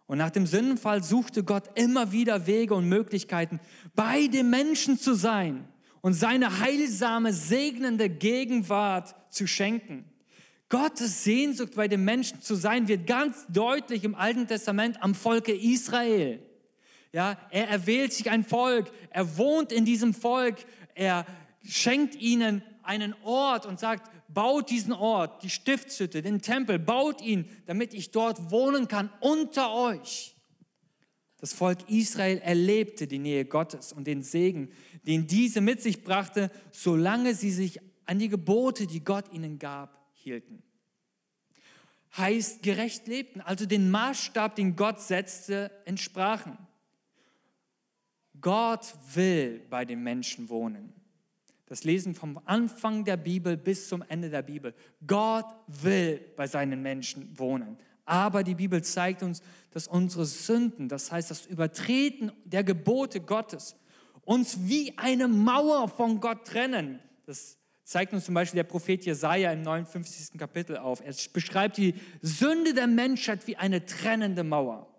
Und 0.04 0.18
nach 0.18 0.30
dem 0.30 0.46
Sündenfall 0.46 1.02
suchte 1.02 1.44
Gott 1.44 1.78
immer 1.78 2.12
wieder 2.12 2.46
Wege 2.46 2.74
und 2.74 2.90
Möglichkeiten, 2.90 3.58
bei 3.94 4.26
dem 4.26 4.50
Menschen 4.50 4.98
zu 4.98 5.14
sein 5.14 5.66
und 6.02 6.12
seine 6.12 6.60
heilsame, 6.60 7.32
segnende 7.32 8.10
Gegenwart 8.10 9.14
zu 9.32 9.46
schenken. 9.46 10.04
Gottes 10.68 11.22
Sehnsucht 11.22 11.74
bei 11.76 11.86
dem 11.86 12.04
Menschen 12.04 12.42
zu 12.42 12.56
sein 12.56 12.88
wird 12.88 13.06
ganz 13.06 13.46
deutlich 13.48 14.02
im 14.04 14.14
Alten 14.14 14.48
Testament 14.48 15.02
am 15.02 15.14
Volke 15.14 15.54
Israel. 15.54 16.42
Ja, 17.12 17.38
er 17.50 17.68
erwählt 17.68 18.12
sich 18.12 18.30
ein 18.30 18.44
Volk, 18.44 18.90
er 19.10 19.38
wohnt 19.38 19.72
in 19.72 19.84
diesem 19.84 20.12
Volk, 20.12 20.56
er 20.94 21.24
schenkt 21.62 22.16
ihnen 22.16 22.62
einen 22.82 23.14
Ort 23.22 23.64
und 23.64 23.78
sagt, 23.78 24.10
baut 24.28 24.70
diesen 24.70 24.92
Ort, 24.92 25.42
die 25.42 25.50
Stiftshütte, 25.50 26.20
den 26.20 26.42
Tempel, 26.42 26.78
baut 26.78 27.22
ihn, 27.22 27.48
damit 27.66 27.94
ich 27.94 28.10
dort 28.10 28.50
wohnen 28.50 28.88
kann 28.88 29.10
unter 29.20 29.72
euch. 29.72 30.36
Das 31.38 31.52
Volk 31.52 31.88
Israel 31.88 32.38
erlebte 32.38 33.06
die 33.06 33.18
Nähe 33.18 33.44
Gottes 33.44 33.92
und 33.92 34.06
den 34.06 34.22
Segen, 34.22 34.70
den 35.06 35.26
diese 35.26 35.60
mit 35.60 35.80
sich 35.80 36.02
brachte, 36.02 36.50
solange 36.72 37.34
sie 37.34 37.50
sich 37.50 37.78
an 38.04 38.18
die 38.18 38.28
Gebote, 38.28 38.86
die 38.86 39.04
Gott 39.04 39.32
ihnen 39.32 39.58
gab, 39.58 39.95
hielten. 40.26 40.62
Heißt 42.16 42.62
gerecht 42.62 43.06
lebten, 43.06 43.40
also 43.40 43.64
den 43.64 43.90
Maßstab, 43.90 44.56
den 44.56 44.74
Gott 44.74 45.00
setzte, 45.00 45.70
entsprachen. 45.84 46.58
Gott 48.40 48.94
will 49.14 49.60
bei 49.70 49.84
den 49.84 50.02
Menschen 50.02 50.48
wohnen. 50.48 50.92
Das 51.66 51.84
Lesen 51.84 52.14
vom 52.14 52.40
Anfang 52.44 53.04
der 53.04 53.16
Bibel 53.16 53.56
bis 53.56 53.88
zum 53.88 54.02
Ende 54.08 54.30
der 54.30 54.42
Bibel. 54.42 54.74
Gott 55.06 55.46
will 55.66 56.20
bei 56.36 56.46
seinen 56.46 56.82
Menschen 56.82 57.38
wohnen. 57.38 57.76
Aber 58.04 58.42
die 58.42 58.54
Bibel 58.54 58.82
zeigt 58.82 59.22
uns, 59.22 59.42
dass 59.70 59.86
unsere 59.86 60.26
Sünden, 60.26 60.88
das 60.88 61.10
heißt 61.12 61.30
das 61.30 61.46
Übertreten 61.46 62.32
der 62.44 62.64
Gebote 62.64 63.20
Gottes, 63.20 63.76
uns 64.22 64.68
wie 64.68 64.96
eine 64.98 65.28
Mauer 65.28 65.88
von 65.88 66.20
Gott 66.20 66.46
trennen. 66.46 67.00
Das 67.26 67.58
zeigt 67.86 68.12
uns 68.12 68.24
zum 68.24 68.34
Beispiel 68.34 68.58
der 68.58 68.64
Prophet 68.64 69.06
Jesaja 69.06 69.52
im 69.52 69.62
59. 69.62 70.36
Kapitel 70.38 70.76
auf. 70.76 71.00
Er 71.00 71.14
beschreibt 71.32 71.76
die 71.76 71.94
Sünde 72.20 72.74
der 72.74 72.88
Menschheit 72.88 73.46
wie 73.46 73.56
eine 73.56 73.86
trennende 73.86 74.42
Mauer. 74.42 74.92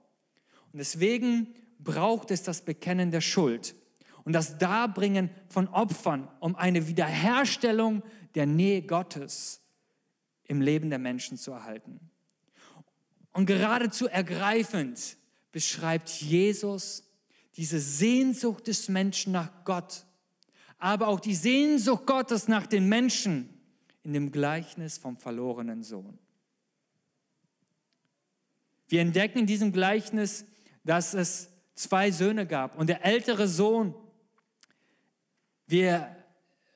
Und 0.71 0.79
deswegen 0.79 1.53
braucht 1.79 2.31
es 2.31 2.43
das 2.43 2.61
Bekennen 2.61 3.11
der 3.11 3.19
Schuld 3.19 3.75
und 4.23 4.31
das 4.31 4.57
Darbringen 4.57 5.29
von 5.49 5.67
Opfern, 5.67 6.29
um 6.39 6.55
eine 6.55 6.87
Wiederherstellung 6.87 8.03
der 8.35 8.45
Nähe 8.45 8.81
Gottes 8.81 9.61
im 10.45 10.61
Leben 10.61 10.89
der 10.89 10.99
Menschen 10.99 11.37
zu 11.37 11.51
erhalten. 11.51 11.99
Und 13.33 13.47
geradezu 13.47 14.07
ergreifend 14.07 15.17
beschreibt 15.51 16.09
Jesus 16.09 17.03
diese 17.57 17.79
Sehnsucht 17.79 18.67
des 18.67 18.87
Menschen 18.87 19.33
nach 19.33 19.65
Gott, 19.65 20.06
aber 20.77 21.07
auch 21.07 21.19
die 21.19 21.35
Sehnsucht 21.35 22.05
Gottes 22.05 22.47
nach 22.47 22.67
den 22.67 22.87
Menschen 22.87 23.49
in 24.03 24.13
dem 24.13 24.31
Gleichnis 24.31 24.97
vom 24.97 25.17
verlorenen 25.17 25.83
Sohn. 25.83 26.17
Wir 28.87 29.01
entdecken 29.01 29.39
in 29.39 29.45
diesem 29.45 29.71
Gleichnis, 29.73 30.45
dass 30.83 31.13
es 31.13 31.49
zwei 31.75 32.11
Söhne 32.11 32.45
gab 32.45 32.77
und 32.77 32.87
der 32.87 33.03
ältere 33.03 33.47
Sohn 33.47 33.93
Wir, 35.67 36.15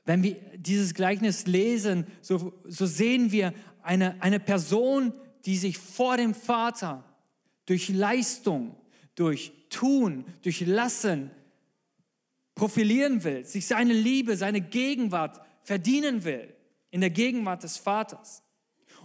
wenn 0.04 0.22
wir 0.22 0.36
dieses 0.58 0.94
Gleichnis 0.94 1.48
lesen, 1.48 2.06
so, 2.22 2.54
so 2.66 2.86
sehen 2.86 3.32
wir 3.32 3.54
eine, 3.82 4.22
eine 4.22 4.40
Person, 4.40 5.14
die 5.46 5.58
sich 5.58 5.78
vor 5.78 6.18
dem 6.18 6.36
Vater 6.36 7.04
durch 7.66 7.90
Leistung, 7.90 8.76
durch 9.16 9.54
Tun, 9.70 10.26
durch 10.42 10.60
Lassen 10.62 11.32
profilieren 12.62 13.24
will, 13.24 13.44
sich 13.44 13.66
seine 13.66 13.92
Liebe, 13.92 14.38
seine 14.38 14.62
Gegenwart 14.62 15.42
verdienen 15.64 16.24
will 16.26 16.56
in 16.92 17.02
der 17.02 17.10
Gegenwart 17.10 17.64
des 17.64 17.78
Vaters. 17.78 18.44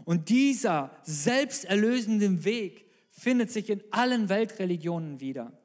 Und 0.05 0.29
dieser 0.29 0.95
selbsterlösende 1.05 2.45
Weg 2.45 2.85
findet 3.09 3.51
sich 3.51 3.71
in 3.71 3.83
allen 3.93 4.29
Weltreligionen 4.29 5.21
wieder. 5.21 5.59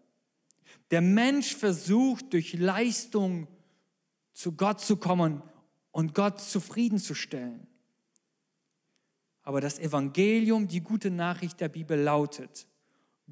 Der 0.92 1.02
Mensch 1.02 1.54
versucht 1.54 2.32
durch 2.32 2.54
Leistung 2.54 3.50
zu 4.32 4.54
Gott 4.54 4.80
zu 4.80 4.96
kommen 4.96 5.44
und 5.92 6.16
Gott 6.16 6.40
zufriedenzustellen. 6.40 7.68
Aber 9.44 9.60
das 9.60 9.80
Evangelium, 9.80 10.70
die 10.70 10.80
gute 10.80 11.12
Nachricht 11.12 11.60
der 11.60 11.68
Bibel 11.68 12.00
lautet, 12.00 12.68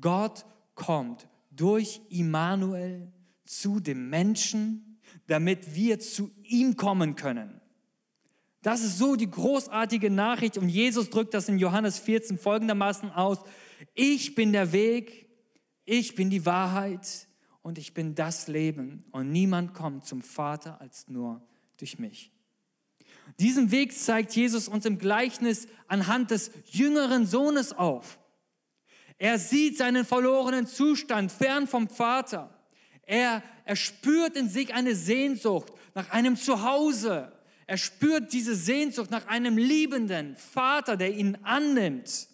Gott 0.02 0.46
kommt 0.76 1.30
durch 1.50 2.02
Immanuel 2.10 3.14
zu 3.50 3.80
dem 3.80 4.12
Menschen, 4.12 5.00
damit 5.26 5.74
wir 5.74 6.00
zu 6.00 6.30
ihm 6.44 6.78
kommen 6.78 7.16
können. 7.16 7.60
Das 8.62 8.84
ist 8.84 9.00
so 9.00 9.16
die 9.16 9.30
großartige 9.30 10.12
Nachricht 10.12 10.60
und 10.60 10.70
Jesus 10.70 11.10
drückt 11.10 11.34
das 11.34 11.50
in 11.50 11.58
Johannes 11.58 11.98
14 11.98 12.38
folgendermaßen 12.38 13.10
aus. 13.10 13.40
Ich 13.96 14.36
bin 14.36 14.54
der 14.54 14.72
Weg, 14.72 15.30
ich 15.84 16.14
bin 16.14 16.30
die 16.30 16.46
Wahrheit 16.46 17.28
und 17.64 17.80
ich 17.80 17.96
bin 17.96 18.14
das 18.14 18.48
Leben 18.48 19.04
und 19.12 19.32
niemand 19.32 19.74
kommt 19.74 20.06
zum 20.06 20.22
Vater 20.22 20.80
als 20.80 21.08
nur 21.08 21.42
durch 21.78 21.98
mich. 21.98 22.32
Diesen 23.40 23.72
Weg 23.72 23.98
zeigt 23.98 24.36
Jesus 24.36 24.68
uns 24.68 24.86
im 24.86 25.00
Gleichnis 25.00 25.68
anhand 25.88 26.30
des 26.30 26.52
jüngeren 26.66 27.26
Sohnes 27.26 27.74
auf. 27.74 28.20
Er 29.18 29.40
sieht 29.40 29.78
seinen 29.78 30.06
verlorenen 30.06 30.68
Zustand 30.68 31.32
fern 31.32 31.66
vom 31.66 31.90
Vater. 31.90 32.59
Er, 33.10 33.42
er 33.66 33.76
spürt 33.76 34.38
in 34.38 34.48
sich 34.50 34.76
eine 34.76 34.94
Sehnsucht 34.94 35.74
nach 35.96 36.12
einem 36.12 36.36
Zuhause. 36.36 37.32
Er 37.66 37.78
spürt 37.78 38.32
diese 38.34 38.54
Sehnsucht 38.54 39.10
nach 39.10 39.26
einem 39.26 39.58
liebenden 39.58 40.36
Vater, 40.36 40.96
der 40.96 41.16
ihn 41.16 41.36
annimmt. 41.42 42.28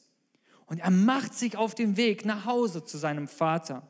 Und 0.66 0.80
er 0.80 0.92
macht 0.92 1.34
sich 1.34 1.56
auf 1.56 1.76
den 1.76 1.96
Weg 1.96 2.26
nach 2.26 2.44
Hause 2.44 2.84
zu 2.84 2.98
seinem 2.98 3.30
Vater. 3.30 3.88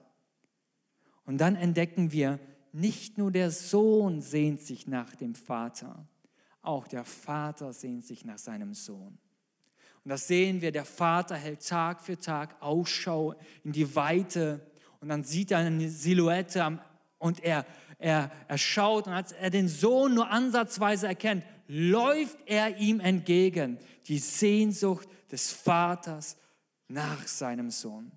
Und 1.25 1.39
dann 1.39 1.55
entdecken 1.55 2.11
wir, 2.11 2.39
nicht 2.71 3.17
nur 3.17 3.31
der 3.31 3.49
Sohn 3.49 4.21
sehnt 4.21 4.61
sich 4.61 4.85
nach 4.85 5.15
dem 5.15 5.33
Vater, 5.33 6.07
auch 6.61 6.87
der 6.87 7.03
Vater 7.03 7.73
sehnt 7.73 8.05
sich 8.05 8.25
nach 8.25 8.37
seinem 8.37 8.75
Sohn. 8.75 9.17
Und 10.03 10.09
das 10.09 10.27
sehen 10.27 10.61
wir, 10.61 10.71
der 10.71 10.85
Vater 10.85 11.35
hält 11.35 11.67
Tag 11.67 12.03
für 12.03 12.19
Tag 12.19 12.61
Ausschau 12.61 13.33
in 13.63 13.71
die 13.71 13.95
Weite 13.95 14.61
und 15.05 15.09
dann 15.09 15.23
sieht 15.23 15.51
er 15.51 15.59
eine 15.59 15.87
Silhouette 15.87 16.79
und 17.19 17.43
er, 17.43 17.67
er, 17.99 18.31
er 18.47 18.57
schaut 18.57 19.05
und 19.05 19.13
als 19.13 19.33
er 19.33 19.51
den 19.51 19.67
Sohn 19.67 20.15
nur 20.15 20.31
ansatzweise 20.31 21.05
erkennt, 21.05 21.45
läuft 21.67 22.39
er 22.47 22.77
ihm 22.77 22.99
entgegen. 22.99 23.77
Die 24.07 24.17
Sehnsucht 24.17 25.07
des 25.31 25.51
Vaters 25.51 26.37
nach 26.87 27.27
seinem 27.27 27.69
Sohn. 27.69 28.11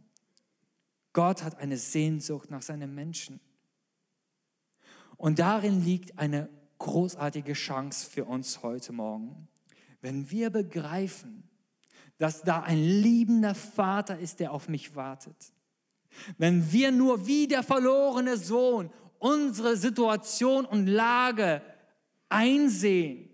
Gott 1.12 1.42
hat 1.42 1.58
eine 1.58 1.76
Sehnsucht 1.76 2.50
nach 2.50 2.62
seinem 2.62 2.94
Menschen. 2.94 3.38
Und 5.18 5.40
darin 5.40 5.84
liegt 5.84 6.18
eine 6.18 6.48
großartige 6.78 7.52
Chance 7.52 8.08
für 8.08 8.24
uns 8.24 8.62
heute 8.62 8.94
Morgen. 8.94 9.46
Wenn 10.00 10.30
wir 10.30 10.48
begreifen, 10.48 11.42
dass 12.16 12.40
da 12.40 12.62
ein 12.62 12.82
liebender 12.82 13.54
Vater 13.54 14.18
ist, 14.18 14.40
der 14.40 14.52
auf 14.52 14.70
mich 14.70 14.96
wartet, 14.96 15.52
wenn 16.36 16.72
wir 16.72 16.90
nur 16.90 17.26
wie 17.26 17.46
der 17.46 17.62
verlorene 17.62 18.36
Sohn 18.36 18.90
unsere 19.18 19.76
Situation 19.76 20.64
und 20.64 20.86
Lage 20.86 21.62
einsehen, 22.28 23.30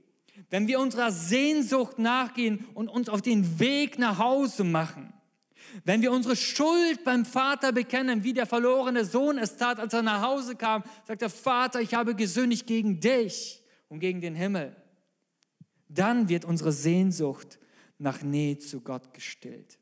wenn 0.51 0.67
wir 0.69 0.81
unserer 0.81 1.11
Sehnsucht 1.11 1.99
nachgehen 1.99 2.65
und 2.75 2.89
uns 2.89 3.09
auf 3.09 3.23
den 3.23 3.59
Weg 3.59 3.99
nach 3.99 4.19
Hause 4.19 4.65
machen, 4.65 5.13
wenn 5.85 6.03
wir 6.03 6.13
unsere 6.13 6.37
Schuld 6.37 7.03
beim 7.05 7.25
Vater 7.25 7.73
bekennen, 7.73 8.23
wie 8.23 8.33
der 8.33 8.47
verlorene 8.47 9.05
Sohn 9.05 9.39
es 9.39 9.57
tat, 9.57 9.81
als 9.81 9.93
er 9.93 10.03
nach 10.03 10.23
Hause 10.23 10.55
kam, 10.55 10.85
sagt 11.07 11.23
der 11.23 11.31
Vater, 11.31 11.81
ich 11.81 11.95
habe 11.95 12.15
gesündigt 12.15 12.67
gegen 12.67 13.01
dich 13.01 13.63
und 13.89 13.99
gegen 13.99 14.21
den 14.21 14.37
Himmel, 14.37 14.77
dann 15.89 16.29
wird 16.29 16.45
unsere 16.45 16.73
Sehnsucht 16.73 17.59
nach 17.99 18.23
Nähe 18.23 18.59
zu 18.59 18.81
Gott 18.81 19.13
gestillt. 19.13 19.79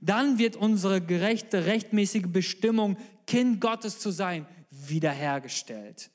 Dann 0.00 0.38
wird 0.38 0.56
unsere 0.56 1.00
gerechte, 1.00 1.66
rechtmäßige 1.66 2.26
Bestimmung, 2.26 2.96
Kind 3.26 3.60
Gottes 3.60 3.98
zu 3.98 4.10
sein, 4.10 4.46
wiederhergestellt. 4.70 6.10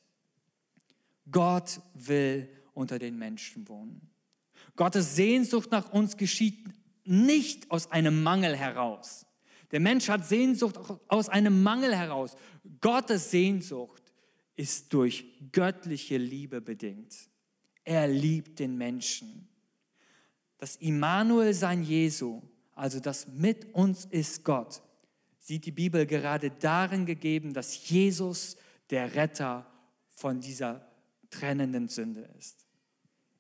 Gott 1.30 1.80
will 1.94 2.50
unter 2.74 3.00
den 3.00 3.18
Menschen 3.18 3.68
wohnen. 3.68 4.10
Gottes 4.76 5.16
Sehnsucht 5.16 5.72
nach 5.72 5.92
uns 5.92 6.18
geschieht 6.18 6.66
nicht 7.04 7.70
aus 7.72 7.92
einem 7.92 8.24
Mangel 8.24 8.56
heraus. 8.56 9.26
Der 9.72 9.80
Mensch 9.80 10.10
hat 10.10 10.28
Sehnsucht 10.28 10.78
aus 11.08 11.30
einem 11.30 11.64
Mangel 11.64 11.96
heraus. 11.96 12.36
Gottes 12.82 13.32
Sehnsucht 13.32 14.02
ist 14.56 14.94
durch 14.94 15.26
göttliche 15.52 16.18
Liebe 16.18 16.62
bedingt. 16.62 17.16
Er 17.84 18.08
liebt 18.08 18.60
den 18.60 18.78
Menschen. 18.78 19.48
Das 20.58 20.76
Immanuel 20.76 21.54
sein 21.54 21.84
Jesu 21.84 22.42
also 22.82 23.00
das 23.00 23.28
mit 23.28 23.76
uns 23.76 24.06
ist 24.06 24.44
Gott, 24.44 24.82
sieht 25.38 25.67
die 25.67 25.72
Bibel 25.72 26.08
gerade 26.08 26.50
darin 26.50 27.06
gegeben, 27.06 27.54
dass 27.54 27.88
Jesus 27.88 28.58
der 28.89 29.13
Retter 29.13 29.67
von 30.08 30.41
dieser 30.41 30.84
trennenden 31.30 31.89
Sünde 31.89 32.28
ist. 32.39 32.65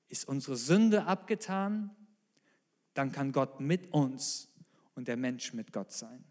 Ist 0.09 0.27
unsere 0.27 0.57
Sünde 0.57 1.07
abgetan, 1.07 1.89
dann 2.93 3.11
kann 3.11 3.31
Gott 3.31 3.59
mit 3.59 3.91
uns 3.91 4.47
und 4.93 5.07
der 5.07 5.17
Mensch 5.17 5.53
mit 5.53 5.73
Gott 5.73 5.91
sein. 5.91 6.23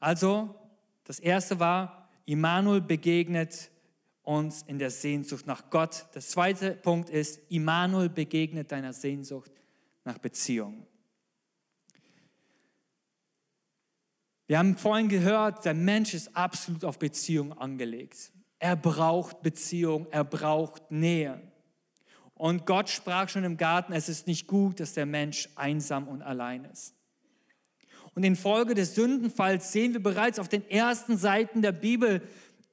Also, 0.00 0.54
das 1.04 1.18
erste 1.18 1.60
war, 1.60 2.10
Immanuel 2.26 2.82
begegnet 2.82 3.70
uns 4.22 4.64
in 4.64 4.78
der 4.78 4.90
Sehnsucht 4.90 5.46
nach 5.46 5.70
Gott. 5.70 6.04
Der 6.14 6.20
zweite 6.20 6.72
Punkt 6.72 7.08
ist, 7.08 7.40
Immanuel 7.48 8.10
begegnet 8.10 8.70
deiner 8.70 8.92
Sehnsucht 8.92 9.50
nach 10.08 10.18
Beziehung. 10.18 10.86
Wir 14.46 14.58
haben 14.58 14.78
vorhin 14.78 15.10
gehört, 15.10 15.66
der 15.66 15.74
Mensch 15.74 16.14
ist 16.14 16.34
absolut 16.34 16.82
auf 16.86 16.98
Beziehung 16.98 17.52
angelegt. 17.52 18.32
Er 18.58 18.74
braucht 18.74 19.42
Beziehung, 19.42 20.06
er 20.10 20.24
braucht 20.24 20.90
Nähe. 20.90 21.42
Und 22.32 22.64
Gott 22.64 22.88
sprach 22.88 23.28
schon 23.28 23.44
im 23.44 23.58
Garten, 23.58 23.92
es 23.92 24.08
ist 24.08 24.26
nicht 24.26 24.46
gut, 24.46 24.80
dass 24.80 24.94
der 24.94 25.04
Mensch 25.04 25.50
einsam 25.56 26.08
und 26.08 26.22
allein 26.22 26.64
ist. 26.64 26.94
Und 28.14 28.24
infolge 28.24 28.74
des 28.74 28.94
Sündenfalls 28.94 29.72
sehen 29.72 29.92
wir 29.92 30.02
bereits 30.02 30.38
auf 30.38 30.48
den 30.48 30.66
ersten 30.70 31.18
Seiten 31.18 31.60
der 31.60 31.72
Bibel 31.72 32.22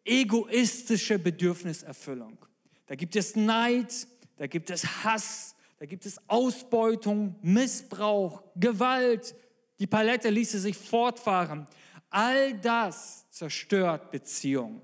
egoistische 0.06 1.20
Bedürfniserfüllung. 1.20 2.38
Da 2.86 2.96
gibt 2.96 3.18
es 3.18 3.36
Neid, 3.36 4.08
da 4.38 4.48
gibt 4.48 4.70
es 4.70 5.04
Hass, 5.04 5.55
da 5.86 5.88
gibt 5.88 6.08
es 6.08 6.20
Ausbeutung, 6.28 7.36
Missbrauch, 7.44 8.42
Gewalt. 8.56 9.36
Die 9.78 9.86
Palette 9.86 10.32
ließe 10.32 10.58
sich 10.58 10.76
fortfahren. 10.76 11.68
All 12.10 12.56
das 12.56 13.30
zerstört 13.30 14.10
Beziehung. 14.10 14.82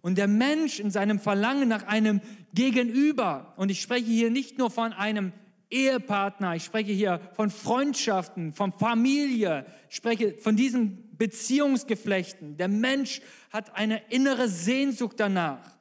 Und 0.00 0.18
der 0.18 0.26
Mensch 0.26 0.80
in 0.80 0.90
seinem 0.90 1.20
Verlangen 1.20 1.68
nach 1.68 1.86
einem 1.86 2.20
Gegenüber, 2.52 3.54
und 3.56 3.70
ich 3.70 3.80
spreche 3.80 4.10
hier 4.10 4.28
nicht 4.28 4.58
nur 4.58 4.72
von 4.72 4.92
einem 4.92 5.32
Ehepartner, 5.70 6.56
ich 6.56 6.64
spreche 6.64 6.90
hier 6.90 7.20
von 7.34 7.48
Freundschaften, 7.48 8.54
von 8.54 8.72
Familie, 8.72 9.66
ich 9.88 9.94
spreche 9.94 10.36
von 10.36 10.56
diesen 10.56 11.16
Beziehungsgeflechten. 11.16 12.56
Der 12.56 12.66
Mensch 12.66 13.20
hat 13.50 13.76
eine 13.76 14.02
innere 14.08 14.48
Sehnsucht 14.48 15.20
danach 15.20 15.73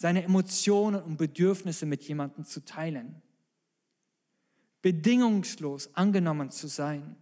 seine 0.00 0.22
Emotionen 0.22 1.02
und 1.02 1.18
Bedürfnisse 1.18 1.84
mit 1.84 2.02
jemandem 2.04 2.46
zu 2.46 2.64
teilen. 2.64 3.20
Bedingungslos 4.80 5.94
angenommen 5.94 6.50
zu 6.50 6.68
sein. 6.68 7.16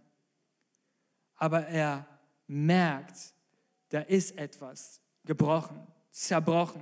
Aber 1.35 1.67
er 1.67 2.07
merkt, 2.47 3.33
da 3.89 3.99
ist 3.99 4.37
etwas 4.37 5.01
gebrochen, 5.25 5.85
zerbrochen. 6.09 6.81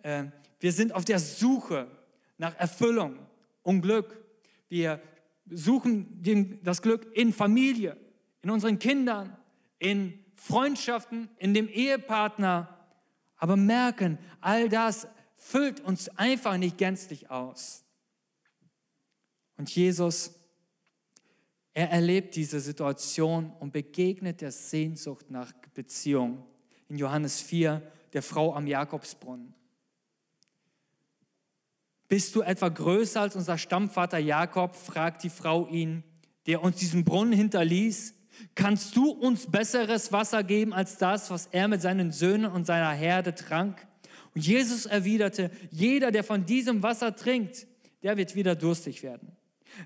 Äh, 0.00 0.24
wir 0.60 0.72
sind 0.72 0.94
auf 0.94 1.04
der 1.04 1.18
Suche 1.18 1.90
nach 2.38 2.56
Erfüllung 2.56 3.18
und 3.62 3.82
Glück. 3.82 4.24
Wir 4.70 4.98
suchen 5.44 6.22
das 6.62 6.80
Glück 6.80 7.06
in 7.14 7.34
Familie, 7.34 7.98
in 8.40 8.48
unseren 8.48 8.78
Kindern, 8.78 9.36
in 9.78 10.24
Freundschaften, 10.36 11.28
in 11.36 11.52
dem 11.52 11.68
Ehepartner, 11.68 12.78
aber 13.36 13.56
merken, 13.56 14.18
all 14.40 14.70
das 14.70 15.06
füllt 15.38 15.80
uns 15.80 16.10
einfach 16.18 16.58
nicht 16.58 16.76
gänzlich 16.76 17.30
aus. 17.30 17.84
Und 19.56 19.74
Jesus, 19.74 20.32
er 21.72 21.90
erlebt 21.90 22.36
diese 22.36 22.60
Situation 22.60 23.52
und 23.60 23.72
begegnet 23.72 24.40
der 24.40 24.52
Sehnsucht 24.52 25.30
nach 25.30 25.52
Beziehung. 25.74 26.44
In 26.88 26.98
Johannes 26.98 27.40
4, 27.40 27.80
der 28.12 28.22
Frau 28.22 28.54
am 28.54 28.66
Jakobsbrunnen. 28.66 29.54
Bist 32.08 32.34
du 32.34 32.42
etwa 32.42 32.68
größer 32.68 33.20
als 33.20 33.36
unser 33.36 33.58
Stammvater 33.58 34.18
Jakob? 34.18 34.74
fragt 34.74 35.22
die 35.22 35.30
Frau 35.30 35.66
ihn, 35.66 36.02
der 36.46 36.62
uns 36.62 36.76
diesen 36.76 37.04
Brunnen 37.04 37.34
hinterließ. 37.34 38.14
Kannst 38.54 38.96
du 38.96 39.10
uns 39.10 39.50
besseres 39.50 40.12
Wasser 40.12 40.42
geben 40.44 40.72
als 40.72 40.96
das, 40.98 41.30
was 41.30 41.46
er 41.46 41.68
mit 41.68 41.82
seinen 41.82 42.12
Söhnen 42.12 42.50
und 42.50 42.64
seiner 42.64 42.92
Herde 42.92 43.34
trank? 43.34 43.87
Und 44.34 44.46
Jesus 44.46 44.86
erwiderte, 44.86 45.50
jeder, 45.70 46.10
der 46.10 46.24
von 46.24 46.46
diesem 46.46 46.82
Wasser 46.82 47.14
trinkt, 47.16 47.66
der 48.02 48.16
wird 48.16 48.34
wieder 48.34 48.54
durstig 48.54 49.02
werden. 49.02 49.32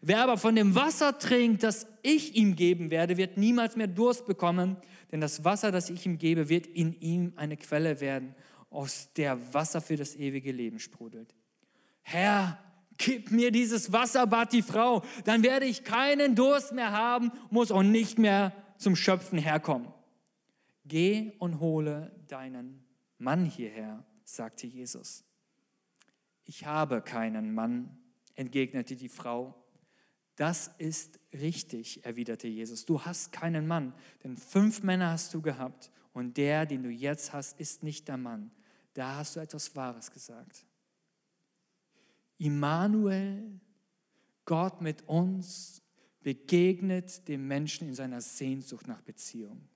Wer 0.01 0.23
aber 0.23 0.39
von 0.39 0.55
dem 0.55 0.75
Wasser 0.75 1.19
trinkt, 1.19 1.63
das 1.63 1.87
ich 2.03 2.35
ihm 2.37 2.57
geben 2.57 2.91
werde, 2.91 3.17
wird 3.17 3.37
niemals 3.37 3.77
mehr 3.77 3.89
Durst 3.89 4.27
bekommen, 4.27 4.77
denn 5.11 5.21
das 5.21 5.45
Wasser, 5.45 5.71
das 5.71 5.91
ich 5.91 6.07
ihm 6.07 6.19
gebe, 6.19 6.49
wird 6.49 6.67
in 6.67 6.95
ihm 7.01 7.33
eine 7.37 7.57
Quelle 7.57 8.01
werden, 8.01 8.35
aus 8.71 9.13
der 9.17 9.53
Wasser 9.53 9.81
für 9.81 9.97
das 9.97 10.17
ewige 10.17 10.51
Leben 10.51 10.79
sprudelt. 10.79 11.35
Herr, 12.01 12.59
gib 12.97 13.31
mir 13.31 13.51
dieses 13.51 13.93
Wasser, 13.93 14.27
bat 14.27 14.53
die 14.53 14.63
Frau, 14.63 15.03
dann 15.25 15.43
werde 15.43 15.67
ich 15.67 15.85
keinen 15.85 16.35
Durst 16.35 16.73
mehr 16.73 16.93
haben, 16.93 17.31
muss 17.51 17.71
auch 17.71 17.83
nicht 17.83 18.19
mehr 18.19 18.53
zum 18.79 18.97
Schöpfen 18.97 19.39
herkommen. 19.39 19.89
Geh 20.85 21.33
und 21.39 21.61
hole 21.61 22.13
deinen 22.29 22.85
Mann 23.19 23.45
hierher, 23.45 24.05
sagte 24.25 24.67
Jesus. 24.67 25.25
Ich 26.45 26.67
habe 26.67 27.03
keinen 27.03 27.55
Mann, 27.55 27.99
entgegnete 28.35 28.97
die 28.97 29.09
Frau. 29.09 29.55
Das 30.37 30.71
ist 30.79 31.21
richtig, 31.33 32.05
erwiderte 32.05 32.49
Jesus. 32.49 32.85
Du 32.85 33.05
hast 33.05 33.33
keinen 33.33 33.67
Mann, 33.67 33.95
denn 34.25 34.37
fünf 34.37 34.83
Männer 34.83 35.11
hast 35.11 35.35
du 35.35 35.43
gehabt 35.43 35.91
und 36.13 36.37
der, 36.37 36.67
den 36.67 36.83
du 36.83 36.91
jetzt 36.91 37.33
hast, 37.33 37.61
ist 37.61 37.83
nicht 37.83 38.09
der 38.09 38.17
Mann. 38.17 38.51
Da 38.95 39.17
hast 39.17 39.37
du 39.37 39.41
etwas 39.41 39.75
Wahres 39.77 40.11
gesagt. 40.11 40.67
Immanuel, 42.39 43.61
Gott 44.45 44.81
mit 44.81 45.09
uns, 45.09 45.83
begegnet 46.23 47.27
dem 47.29 47.47
Menschen 47.47 47.89
in 47.89 47.95
seiner 47.95 48.21
Sehnsucht 48.21 48.89
nach 48.89 49.01
Beziehung. 49.03 49.69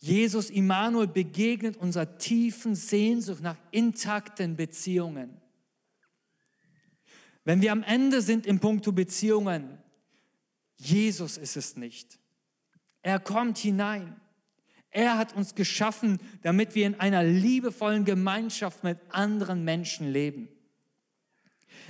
Jesus 0.00 0.48
Immanuel 0.48 1.08
begegnet 1.08 1.76
unserer 1.76 2.16
tiefen 2.16 2.74
Sehnsucht 2.74 3.42
nach 3.42 3.58
intakten 3.70 4.56
Beziehungen. 4.56 5.36
Wenn 7.44 7.60
wir 7.60 7.72
am 7.72 7.82
Ende 7.82 8.22
sind 8.22 8.46
in 8.46 8.60
puncto 8.60 8.92
Beziehungen, 8.92 9.78
Jesus 10.76 11.36
ist 11.36 11.56
es 11.56 11.76
nicht. 11.76 12.18
Er 13.02 13.20
kommt 13.20 13.58
hinein. 13.58 14.18
Er 14.90 15.18
hat 15.18 15.36
uns 15.36 15.54
geschaffen, 15.54 16.18
damit 16.42 16.74
wir 16.74 16.86
in 16.86 16.98
einer 16.98 17.22
liebevollen 17.22 18.04
Gemeinschaft 18.04 18.82
mit 18.82 18.98
anderen 19.10 19.64
Menschen 19.64 20.10
leben. 20.10 20.48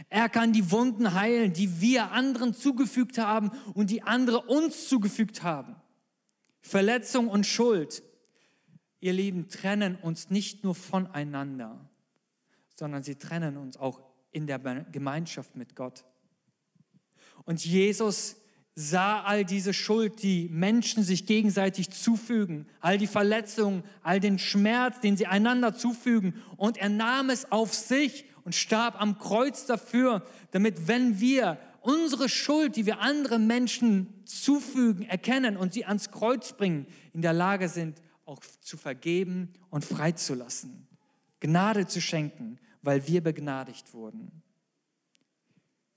Er 0.09 0.29
kann 0.29 0.53
die 0.53 0.70
Wunden 0.70 1.14
heilen, 1.14 1.53
die 1.53 1.81
wir 1.81 2.11
anderen 2.11 2.55
zugefügt 2.55 3.18
haben 3.18 3.51
und 3.75 3.90
die 3.90 4.03
andere 4.03 4.42
uns 4.42 4.88
zugefügt 4.88 5.42
haben. 5.42 5.77
Verletzung 6.62 7.29
und 7.29 7.46
Schuld, 7.46 8.03
ihr 9.01 9.12
Lieben, 9.12 9.49
trennen 9.49 9.96
uns 9.96 10.31
nicht 10.31 10.64
nur 10.64 10.75
voneinander, 10.75 11.88
sondern 12.75 13.03
sie 13.03 13.16
trennen 13.16 13.57
uns 13.57 13.77
auch 13.77 14.01
in 14.31 14.46
der 14.46 14.59
Gemeinschaft 14.59 15.57
mit 15.57 15.75
Gott. 15.75 16.05
Und 17.44 17.64
Jesus 17.64 18.37
sah 18.75 19.23
all 19.23 19.44
diese 19.44 19.75
Schuld, 19.75 20.23
die 20.23 20.49
Menschen 20.51 21.03
sich 21.03 21.27
gegenseitig 21.27 21.90
zufügen, 21.90 22.66
all 22.81 22.99
die 22.99 23.07
Verletzungen, 23.07 23.83
all 24.03 24.20
den 24.20 24.38
Schmerz, 24.38 25.01
den 25.01 25.16
sie 25.16 25.27
einander 25.27 25.75
zufügen. 25.75 26.35
Und 26.57 26.79
er 26.79 26.88
nahm 26.88 27.31
es 27.31 27.51
auf 27.51 27.75
sich 27.75 28.25
und 28.44 28.55
starb 28.55 29.01
am 29.01 29.18
Kreuz 29.18 29.66
dafür, 29.66 30.25
damit 30.53 30.88
wenn 30.88 31.20
wir 31.20 31.59
unsere 31.81 32.29
Schuld, 32.29 32.77
die 32.77 32.87
wir 32.87 33.01
anderen 33.01 33.47
Menschen 33.47 34.25
zufügen, 34.27 35.05
erkennen 35.09 35.57
und 35.57 35.73
sie 35.73 35.85
ans 35.85 36.11
Kreuz 36.11 36.53
bringen, 36.53 36.87
in 37.12 37.23
der 37.23 37.33
Lage 37.33 37.69
sind, 37.69 38.01
auch 38.25 38.40
zu 38.61 38.77
vergeben 38.77 39.53
und 39.71 39.85
freizulassen, 39.85 40.87
Gnade 41.40 41.87
zu 41.87 42.01
schenken, 42.01 42.59
weil 42.83 43.07
wir 43.09 43.23
begnadigt 43.23 43.93
wurden. 43.93 44.43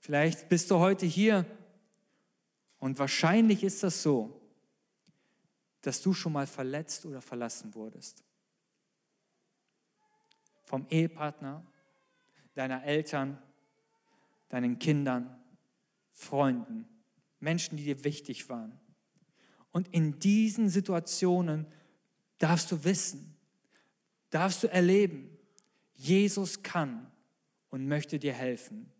Vielleicht 0.00 0.48
bist 0.48 0.70
du 0.70 0.78
heute 0.78 1.06
hier 1.06 1.46
und 2.78 2.98
wahrscheinlich 2.98 3.62
ist 3.64 3.82
das 3.82 4.02
so, 4.02 4.40
dass 5.80 6.02
du 6.02 6.12
schon 6.12 6.32
mal 6.32 6.46
verletzt 6.46 7.06
oder 7.06 7.20
verlassen 7.20 7.74
wurdest. 7.74 8.24
Vom 10.64 10.86
Ehepartner, 10.88 11.64
deiner 12.54 12.84
Eltern, 12.84 13.38
deinen 14.48 14.78
Kindern, 14.78 15.43
Freunden, 16.14 16.86
Menschen, 17.40 17.76
die 17.76 17.84
dir 17.84 18.04
wichtig 18.04 18.48
waren. 18.48 18.78
Und 19.72 19.88
in 19.88 20.18
diesen 20.20 20.68
Situationen 20.68 21.66
darfst 22.38 22.70
du 22.70 22.84
wissen, 22.84 23.36
darfst 24.30 24.62
du 24.62 24.70
erleben, 24.70 25.28
Jesus 25.94 26.62
kann 26.62 27.10
und 27.70 27.86
möchte 27.86 28.18
dir 28.18 28.32
helfen, 28.32 28.90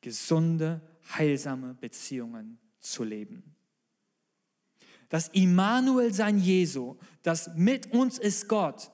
gesunde, 0.00 0.80
heilsame 1.16 1.74
Beziehungen 1.74 2.58
zu 2.78 3.04
leben. 3.04 3.54
Das 5.08 5.28
Immanuel 5.28 6.12
sein 6.12 6.38
Jesu, 6.38 6.96
das 7.22 7.54
mit 7.56 7.92
uns 7.92 8.18
ist 8.18 8.48
Gott, 8.48 8.90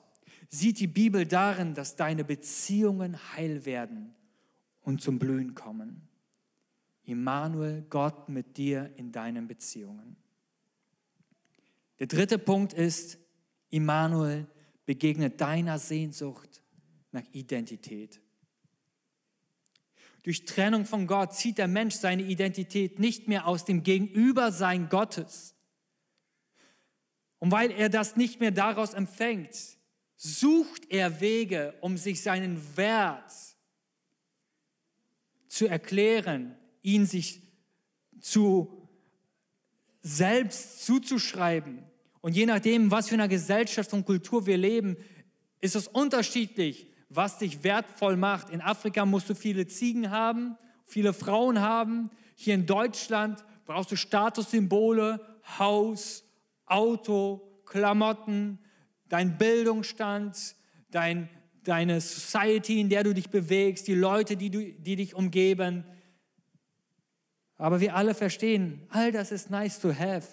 sieht 0.49 0.79
die 0.79 0.87
Bibel 0.87 1.25
darin, 1.25 1.73
dass 1.73 1.95
deine 1.95 2.23
Beziehungen 2.23 3.17
heil 3.35 3.65
werden 3.65 4.13
und 4.81 5.01
zum 5.01 5.17
Blühen 5.17 5.55
kommen. 5.55 6.07
Immanuel, 7.03 7.85
Gott 7.89 8.29
mit 8.29 8.57
dir 8.57 8.91
in 8.95 9.11
deinen 9.11 9.47
Beziehungen. 9.47 10.15
Der 11.99 12.07
dritte 12.07 12.37
Punkt 12.37 12.73
ist, 12.73 13.17
Immanuel 13.69 14.47
begegnet 14.85 15.39
deiner 15.39 15.79
Sehnsucht 15.79 16.61
nach 17.11 17.23
Identität. 17.31 18.21
Durch 20.23 20.45
Trennung 20.45 20.85
von 20.85 21.07
Gott 21.07 21.33
zieht 21.33 21.57
der 21.57 21.67
Mensch 21.67 21.95
seine 21.95 22.23
Identität 22.23 22.99
nicht 22.99 23.27
mehr 23.27 23.47
aus 23.47 23.65
dem 23.65 23.83
Gegenübersein 23.83 24.89
Gottes. 24.89 25.55
Und 27.39 27.51
weil 27.51 27.71
er 27.71 27.89
das 27.89 28.15
nicht 28.15 28.39
mehr 28.39 28.51
daraus 28.51 28.93
empfängt, 28.93 29.55
sucht 30.15 30.91
er 30.91 31.21
Wege, 31.21 31.73
um 31.81 31.97
sich 31.97 32.21
seinen 32.21 32.77
Wert 32.77 33.33
zu 35.47 35.65
erklären, 35.65 36.55
ihn 36.81 37.05
sich 37.05 37.41
zu 38.19 38.89
selbst 40.01 40.85
zuzuschreiben. 40.85 41.83
Und 42.21 42.35
je 42.35 42.45
nachdem, 42.45 42.91
was 42.91 43.09
für 43.09 43.15
eine 43.15 43.27
Gesellschaft 43.27 43.93
und 43.93 44.05
Kultur 44.05 44.45
wir 44.45 44.57
leben, 44.57 44.97
ist 45.59 45.75
es 45.75 45.87
unterschiedlich, 45.87 46.87
was 47.09 47.39
dich 47.39 47.63
wertvoll 47.63 48.15
macht. 48.15 48.49
In 48.49 48.61
Afrika 48.61 49.05
musst 49.05 49.29
du 49.29 49.35
viele 49.35 49.67
Ziegen 49.67 50.11
haben, 50.11 50.57
viele 50.85 51.13
Frauen 51.13 51.59
haben. 51.59 52.09
Hier 52.35 52.55
in 52.55 52.65
Deutschland 52.65 53.43
brauchst 53.65 53.91
du 53.91 53.95
Statussymbole, 53.95 55.19
Haus, 55.59 56.23
Auto, 56.65 57.61
Klamotten, 57.65 58.59
dein 59.09 59.37
Bildungsstand, 59.37 60.55
dein, 60.89 61.29
deine 61.63 62.01
Society, 62.01 62.79
in 62.79 62.89
der 62.89 63.03
du 63.03 63.13
dich 63.13 63.29
bewegst, 63.29 63.87
die 63.87 63.95
Leute, 63.95 64.37
die, 64.37 64.49
du, 64.49 64.71
die 64.73 64.95
dich 64.95 65.15
umgeben. 65.15 65.83
Aber 67.61 67.79
wir 67.79 67.95
alle 67.95 68.15
verstehen, 68.15 68.81
all 68.89 69.11
das 69.11 69.31
ist 69.31 69.51
nice 69.51 69.79
to 69.79 69.93
have. 69.93 70.27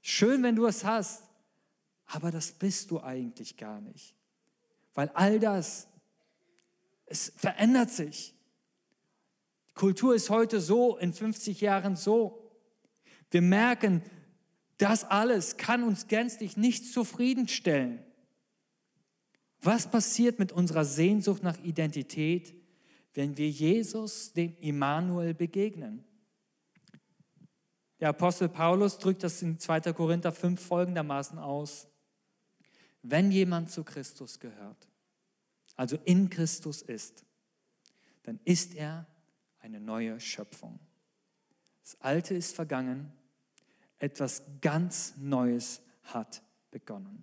Schön, 0.00 0.42
wenn 0.42 0.56
du 0.56 0.66
es 0.66 0.84
hast, 0.84 1.22
aber 2.06 2.32
das 2.32 2.50
bist 2.50 2.90
du 2.90 3.00
eigentlich 3.00 3.56
gar 3.56 3.80
nicht. 3.80 4.16
Weil 4.92 5.08
all 5.10 5.38
das, 5.38 5.86
es 7.06 7.32
verändert 7.36 7.90
sich. 7.90 8.34
Die 9.68 9.74
Kultur 9.74 10.16
ist 10.16 10.30
heute 10.30 10.60
so, 10.60 10.96
in 10.96 11.12
50 11.12 11.60
Jahren 11.60 11.94
so. 11.94 12.50
Wir 13.30 13.40
merken, 13.40 14.02
das 14.78 15.04
alles 15.04 15.58
kann 15.58 15.84
uns 15.84 16.08
gänzlich 16.08 16.56
nicht 16.56 16.92
zufriedenstellen. 16.92 18.00
Was 19.60 19.88
passiert 19.88 20.40
mit 20.40 20.50
unserer 20.50 20.84
Sehnsucht 20.84 21.44
nach 21.44 21.62
Identität, 21.62 22.52
wenn 23.14 23.36
wir 23.36 23.48
Jesus, 23.48 24.32
dem 24.32 24.56
Immanuel, 24.58 25.34
begegnen? 25.34 26.04
Der 28.02 28.08
Apostel 28.08 28.48
Paulus 28.48 28.98
drückt 28.98 29.22
das 29.22 29.40
in 29.42 29.60
2. 29.60 29.92
Korinther 29.92 30.32
5 30.32 30.60
folgendermaßen 30.60 31.38
aus. 31.38 31.86
wenn 33.02 33.30
jemand 33.30 33.70
zu 33.70 33.84
Christus 33.84 34.40
gehört, 34.40 34.88
also 35.76 35.96
in 36.04 36.28
Christus 36.28 36.82
ist, 36.82 37.24
dann 38.24 38.40
ist 38.44 38.74
er 38.74 39.06
eine 39.60 39.78
neue 39.78 40.18
Schöpfung. 40.18 40.80
Das 41.84 42.00
Alte 42.00 42.34
ist 42.34 42.56
vergangen, 42.56 43.12
etwas 44.00 44.42
ganz 44.60 45.14
Neues 45.16 45.80
hat 46.02 46.42
begonnen. 46.72 47.22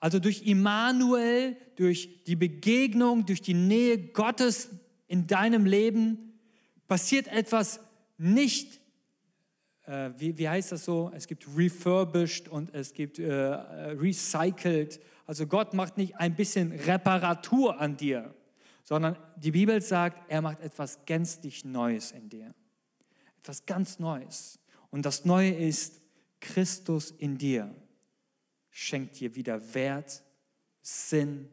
Also 0.00 0.18
durch 0.18 0.46
Immanuel, 0.46 1.58
durch 1.76 2.24
die 2.24 2.36
Begegnung, 2.36 3.26
durch 3.26 3.42
die 3.42 3.52
Nähe 3.52 3.98
Gottes 3.98 4.70
in 5.08 5.26
deinem 5.26 5.66
Leben 5.66 6.40
passiert 6.88 7.28
etwas 7.28 7.78
nicht, 8.22 8.80
äh, 9.86 10.10
wie, 10.16 10.36
wie 10.38 10.48
heißt 10.48 10.72
das 10.72 10.84
so? 10.84 11.10
Es 11.14 11.26
gibt 11.26 11.46
refurbished 11.56 12.48
und 12.48 12.74
es 12.74 12.92
gibt 12.92 13.18
äh, 13.18 13.32
recycled. 13.32 15.00
Also 15.26 15.46
Gott 15.46 15.74
macht 15.74 15.96
nicht 15.96 16.16
ein 16.16 16.34
bisschen 16.34 16.72
Reparatur 16.72 17.80
an 17.80 17.96
dir, 17.96 18.34
sondern 18.82 19.16
die 19.36 19.50
Bibel 19.50 19.80
sagt, 19.80 20.30
er 20.30 20.42
macht 20.42 20.60
etwas 20.60 21.04
gänzlich 21.04 21.64
Neues 21.64 22.12
in 22.12 22.28
dir. 22.28 22.54
Etwas 23.40 23.66
ganz 23.66 23.98
Neues. 23.98 24.58
Und 24.90 25.04
das 25.04 25.24
Neue 25.24 25.52
ist 25.52 26.00
Christus 26.40 27.10
in 27.10 27.38
dir 27.38 27.74
schenkt 28.72 29.20
dir 29.20 29.36
wieder 29.36 29.74
Wert, 29.74 30.24
Sinn 30.80 31.48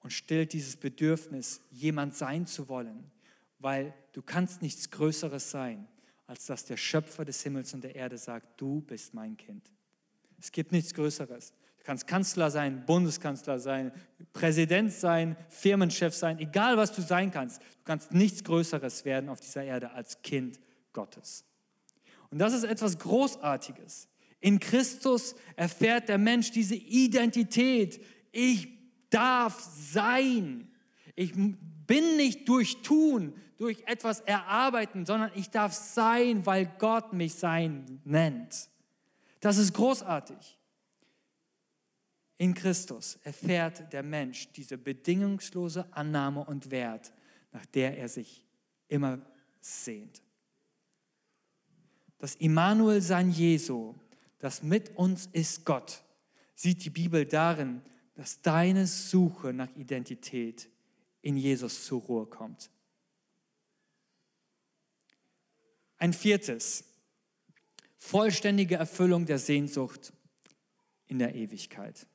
und 0.00 0.12
stillt 0.12 0.52
dieses 0.52 0.76
Bedürfnis, 0.76 1.62
jemand 1.70 2.14
sein 2.14 2.46
zu 2.46 2.68
wollen, 2.68 3.10
weil 3.58 3.94
du 4.12 4.20
kannst 4.20 4.60
nichts 4.60 4.90
Größeres 4.90 5.50
sein, 5.50 5.88
als 6.26 6.46
dass 6.46 6.64
der 6.64 6.76
Schöpfer 6.76 7.24
des 7.24 7.42
Himmels 7.42 7.72
und 7.74 7.84
der 7.84 7.94
Erde 7.94 8.18
sagt, 8.18 8.60
du 8.60 8.80
bist 8.80 9.14
mein 9.14 9.36
Kind. 9.36 9.70
Es 10.38 10.52
gibt 10.52 10.72
nichts 10.72 10.92
Größeres. 10.94 11.52
Du 11.78 11.84
kannst 11.84 12.06
Kanzler 12.06 12.50
sein, 12.50 12.84
Bundeskanzler 12.84 13.58
sein, 13.58 13.92
Präsident 14.32 14.92
sein, 14.92 15.36
Firmenchef 15.48 16.14
sein, 16.14 16.38
egal 16.38 16.76
was 16.76 16.92
du 16.92 17.00
sein 17.00 17.30
kannst. 17.30 17.62
Du 17.62 17.84
kannst 17.84 18.12
nichts 18.12 18.42
Größeres 18.42 19.04
werden 19.04 19.28
auf 19.28 19.40
dieser 19.40 19.62
Erde 19.62 19.92
als 19.92 20.20
Kind 20.22 20.58
Gottes. 20.92 21.44
Und 22.30 22.38
das 22.38 22.52
ist 22.52 22.64
etwas 22.64 22.98
Großartiges. 22.98 24.08
In 24.40 24.58
Christus 24.58 25.36
erfährt 25.54 26.08
der 26.08 26.18
Mensch 26.18 26.50
diese 26.50 26.74
Identität. 26.74 28.04
Ich 28.32 28.68
darf 29.10 29.60
sein. 29.60 30.68
Ich 31.14 31.32
bin 31.86 32.16
nicht 32.16 32.48
durch 32.48 32.82
Tun, 32.82 33.34
durch 33.56 33.82
etwas 33.86 34.20
erarbeiten, 34.20 35.06
sondern 35.06 35.30
ich 35.34 35.50
darf 35.50 35.72
sein, 35.72 36.44
weil 36.44 36.66
Gott 36.78 37.12
mich 37.12 37.34
sein 37.34 38.00
nennt. 38.04 38.68
Das 39.40 39.56
ist 39.56 39.72
großartig. 39.72 40.58
In 42.38 42.52
Christus 42.52 43.18
erfährt 43.22 43.92
der 43.92 44.02
Mensch 44.02 44.52
diese 44.52 44.76
bedingungslose 44.76 45.86
Annahme 45.92 46.44
und 46.44 46.70
Wert, 46.70 47.12
nach 47.52 47.64
der 47.66 47.96
er 47.96 48.08
sich 48.08 48.44
immer 48.88 49.18
sehnt. 49.60 50.22
Das 52.18 52.34
Immanuel-Sein 52.34 53.30
Jesu 53.30 53.94
das 54.38 54.62
mit 54.62 54.96
uns 54.96 55.28
ist 55.32 55.64
Gott, 55.64 56.02
sieht 56.54 56.84
die 56.84 56.90
Bibel 56.90 57.24
darin, 57.24 57.82
dass 58.14 58.40
deine 58.42 58.86
Suche 58.86 59.52
nach 59.52 59.74
Identität 59.76 60.68
in 61.26 61.36
Jesus 61.36 61.84
zur 61.84 62.02
Ruhe 62.02 62.26
kommt. 62.26 62.70
Ein 65.98 66.12
viertes, 66.12 66.84
vollständige 67.98 68.76
Erfüllung 68.76 69.26
der 69.26 69.40
Sehnsucht 69.40 70.12
in 71.08 71.18
der 71.18 71.34
Ewigkeit. 71.34 72.06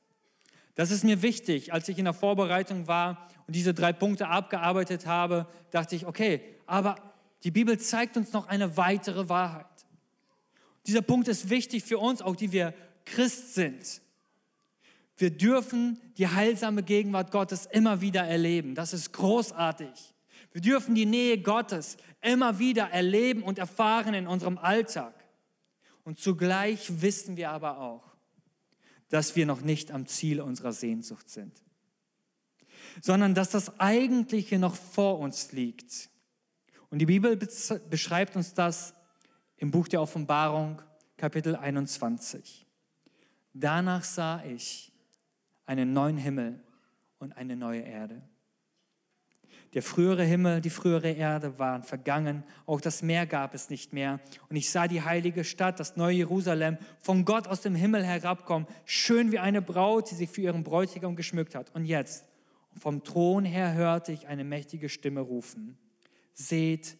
Das 0.76 0.90
ist 0.90 1.04
mir 1.04 1.20
wichtig. 1.20 1.74
Als 1.74 1.90
ich 1.90 1.98
in 1.98 2.06
der 2.06 2.14
Vorbereitung 2.14 2.86
war 2.86 3.28
und 3.46 3.54
diese 3.54 3.74
drei 3.74 3.92
Punkte 3.92 4.28
abgearbeitet 4.28 5.04
habe, 5.06 5.46
dachte 5.70 5.94
ich, 5.94 6.06
okay, 6.06 6.42
aber 6.64 6.96
die 7.44 7.50
Bibel 7.50 7.78
zeigt 7.78 8.16
uns 8.16 8.32
noch 8.32 8.46
eine 8.46 8.78
weitere 8.78 9.28
Wahrheit. 9.28 9.66
Dieser 10.86 11.02
Punkt 11.02 11.28
ist 11.28 11.50
wichtig 11.50 11.84
für 11.84 11.98
uns, 11.98 12.22
auch 12.22 12.36
die 12.36 12.52
wir 12.52 12.72
Christ 13.04 13.54
sind. 13.54 14.00
Wir 15.22 15.30
dürfen 15.30 16.00
die 16.18 16.26
heilsame 16.26 16.82
Gegenwart 16.82 17.30
Gottes 17.30 17.66
immer 17.66 18.00
wieder 18.00 18.24
erleben. 18.24 18.74
Das 18.74 18.92
ist 18.92 19.12
großartig. 19.12 19.88
Wir 20.50 20.60
dürfen 20.60 20.96
die 20.96 21.06
Nähe 21.06 21.40
Gottes 21.40 21.96
immer 22.22 22.58
wieder 22.58 22.90
erleben 22.90 23.44
und 23.44 23.56
erfahren 23.56 24.14
in 24.14 24.26
unserem 24.26 24.58
Alltag. 24.58 25.14
Und 26.02 26.18
zugleich 26.18 27.00
wissen 27.02 27.36
wir 27.36 27.52
aber 27.52 27.78
auch, 27.78 28.02
dass 29.10 29.36
wir 29.36 29.46
noch 29.46 29.60
nicht 29.60 29.92
am 29.92 30.06
Ziel 30.06 30.40
unserer 30.40 30.72
Sehnsucht 30.72 31.30
sind, 31.30 31.62
sondern 33.00 33.36
dass 33.36 33.50
das 33.50 33.78
Eigentliche 33.78 34.58
noch 34.58 34.74
vor 34.74 35.20
uns 35.20 35.52
liegt. 35.52 36.10
Und 36.90 36.98
die 36.98 37.06
Bibel 37.06 37.36
beschreibt 37.88 38.34
uns 38.34 38.54
das 38.54 38.92
im 39.56 39.70
Buch 39.70 39.86
der 39.86 40.02
Offenbarung, 40.02 40.82
Kapitel 41.16 41.54
21. 41.54 42.66
Danach 43.54 44.02
sah 44.02 44.42
ich 44.44 44.91
einen 45.66 45.92
neuen 45.92 46.16
Himmel 46.16 46.60
und 47.18 47.36
eine 47.36 47.56
neue 47.56 47.82
Erde. 47.82 48.22
Der 49.74 49.82
frühere 49.82 50.24
Himmel, 50.24 50.60
die 50.60 50.70
frühere 50.70 51.10
Erde 51.10 51.58
waren 51.58 51.82
vergangen, 51.82 52.44
auch 52.66 52.80
das 52.80 53.02
Meer 53.02 53.26
gab 53.26 53.54
es 53.54 53.70
nicht 53.70 53.92
mehr. 53.92 54.20
Und 54.50 54.56
ich 54.56 54.70
sah 54.70 54.86
die 54.86 55.02
heilige 55.02 55.44
Stadt, 55.44 55.80
das 55.80 55.96
neue 55.96 56.16
Jerusalem, 56.16 56.76
von 57.00 57.24
Gott 57.24 57.48
aus 57.48 57.62
dem 57.62 57.74
Himmel 57.74 58.04
herabkommen, 58.04 58.68
schön 58.84 59.32
wie 59.32 59.38
eine 59.38 59.62
Braut, 59.62 60.10
die 60.10 60.14
sich 60.14 60.28
für 60.28 60.42
ihren 60.42 60.62
Bräutigam 60.62 61.16
geschmückt 61.16 61.54
hat. 61.54 61.74
Und 61.74 61.86
jetzt, 61.86 62.28
vom 62.78 63.02
Thron 63.02 63.44
her 63.44 63.72
hörte 63.72 64.12
ich 64.12 64.28
eine 64.28 64.44
mächtige 64.44 64.90
Stimme 64.90 65.20
rufen, 65.20 65.78
seht, 66.34 66.96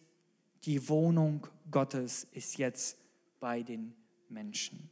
die 0.65 0.89
Wohnung 0.89 1.45
Gottes 1.69 2.23
ist 2.31 2.57
jetzt 2.57 2.97
bei 3.39 3.61
den 3.61 3.93
Menschen. 4.29 4.89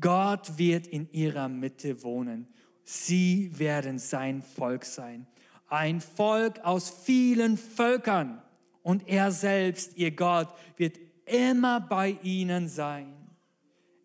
Gott 0.00 0.58
wird 0.58 0.86
in 0.86 1.10
ihrer 1.12 1.48
Mitte 1.48 2.02
wohnen. 2.02 2.48
Sie 2.90 3.50
werden 3.58 3.98
sein 3.98 4.40
Volk 4.40 4.86
sein. 4.86 5.26
Ein 5.66 6.00
Volk 6.00 6.60
aus 6.60 6.88
vielen 6.88 7.58
Völkern. 7.58 8.40
Und 8.82 9.06
er 9.06 9.30
selbst, 9.30 9.98
ihr 9.98 10.10
Gott, 10.10 10.48
wird 10.78 10.98
immer 11.26 11.80
bei 11.80 12.16
ihnen 12.22 12.66
sein. 12.66 13.12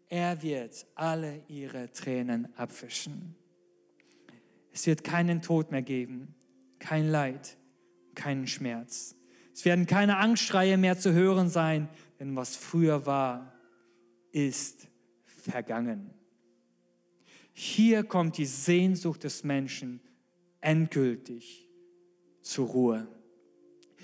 Er 0.10 0.43
wird 0.43 0.86
alle 0.96 1.43
ihre 1.48 1.93
Tränen 1.93 2.54
abwischen. 2.58 3.38
Es 4.74 4.86
wird 4.86 5.06
keinen 5.06 5.41
Tod 5.41 5.72
mehr 5.72 5.82
geben, 5.82 6.36
kein 6.80 7.08
Leid, 7.08 7.56
keinen 8.15 8.48
Schmerz. 8.48 9.15
Es 9.54 9.63
werden 9.63 9.86
keine 9.86 10.17
Angstschreie 10.17 10.76
mehr 10.76 10.98
zu 10.98 11.13
hören 11.13 11.48
sein, 11.48 11.88
denn 12.19 12.36
was 12.36 12.58
früher 12.58 13.06
war, 13.06 13.54
ist 14.34 14.89
vergangen. 15.26 16.13
Hier 17.53 18.03
kommt 18.03 18.37
die 18.37 18.45
Sehnsucht 18.45 19.23
des 19.23 19.43
Menschen 19.43 20.01
endgültig 20.59 21.69
zur 22.41 22.67
Ruhe. 22.67 23.07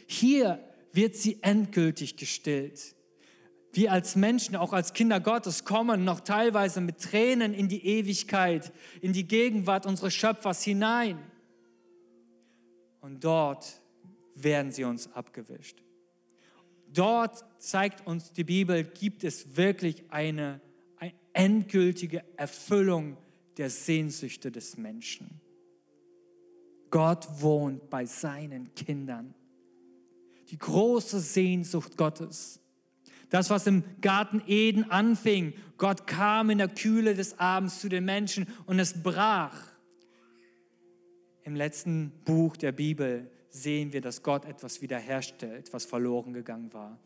Hier 0.07 0.63
wird 0.93 1.15
sie 1.15 1.41
endgültig 1.41 2.15
gestillt. 2.15 2.95
Wir 3.73 3.91
als 3.91 4.15
Menschen, 4.15 4.55
auch 4.55 4.73
als 4.73 4.93
Kinder 4.93 5.19
Gottes, 5.19 5.63
kommen 5.63 6.03
noch 6.03 6.21
teilweise 6.21 6.81
mit 6.81 6.99
Tränen 6.99 7.53
in 7.53 7.67
die 7.67 7.85
Ewigkeit, 7.85 8.71
in 9.01 9.13
die 9.13 9.27
Gegenwart 9.27 9.85
unseres 9.85 10.13
Schöpfers 10.13 10.63
hinein. 10.63 11.19
Und 13.01 13.23
dort 13.23 13.81
werden 14.35 14.71
sie 14.71 14.83
uns 14.83 15.11
abgewischt. 15.13 15.83
Dort 16.91 17.45
zeigt 17.59 18.05
uns 18.07 18.33
die 18.33 18.43
Bibel, 18.43 18.83
gibt 18.83 19.23
es 19.23 19.55
wirklich 19.55 20.09
eine, 20.09 20.59
eine 20.97 21.13
endgültige 21.33 22.23
Erfüllung 22.35 23.17
der 23.59 23.69
Sehnsüchte 23.69 24.51
des 24.51 24.77
Menschen. 24.77 25.41
Gott 26.89 27.27
wohnt 27.41 27.89
bei 27.89 28.05
seinen 28.05 28.73
Kindern. 28.73 29.35
Die 30.49 30.57
große 30.57 31.19
Sehnsucht 31.19 31.97
Gottes. 31.97 32.61
Das, 33.29 33.49
was 33.49 33.67
im 33.67 33.83
Garten 33.99 34.41
Eden 34.47 34.89
anfing. 34.89 35.53
Gott 35.77 36.07
kam 36.07 36.49
in 36.49 36.57
der 36.57 36.69
Kühle 36.69 37.13
des 37.13 37.37
Abends 37.37 37.81
zu 37.81 37.89
den 37.89 38.05
Menschen 38.05 38.47
und 38.65 38.79
es 38.79 39.03
brach. 39.03 39.61
Im 41.43 41.53
letzten 41.53 42.11
Buch 42.23 42.55
der 42.55 42.71
Bibel 42.71 43.29
sehen 43.49 43.91
wir, 43.91 43.99
dass 43.99 44.23
Gott 44.23 44.45
etwas 44.45 44.81
wiederherstellt, 44.81 45.73
was 45.73 45.83
verloren 45.83 46.31
gegangen 46.31 46.71
war. 46.71 46.97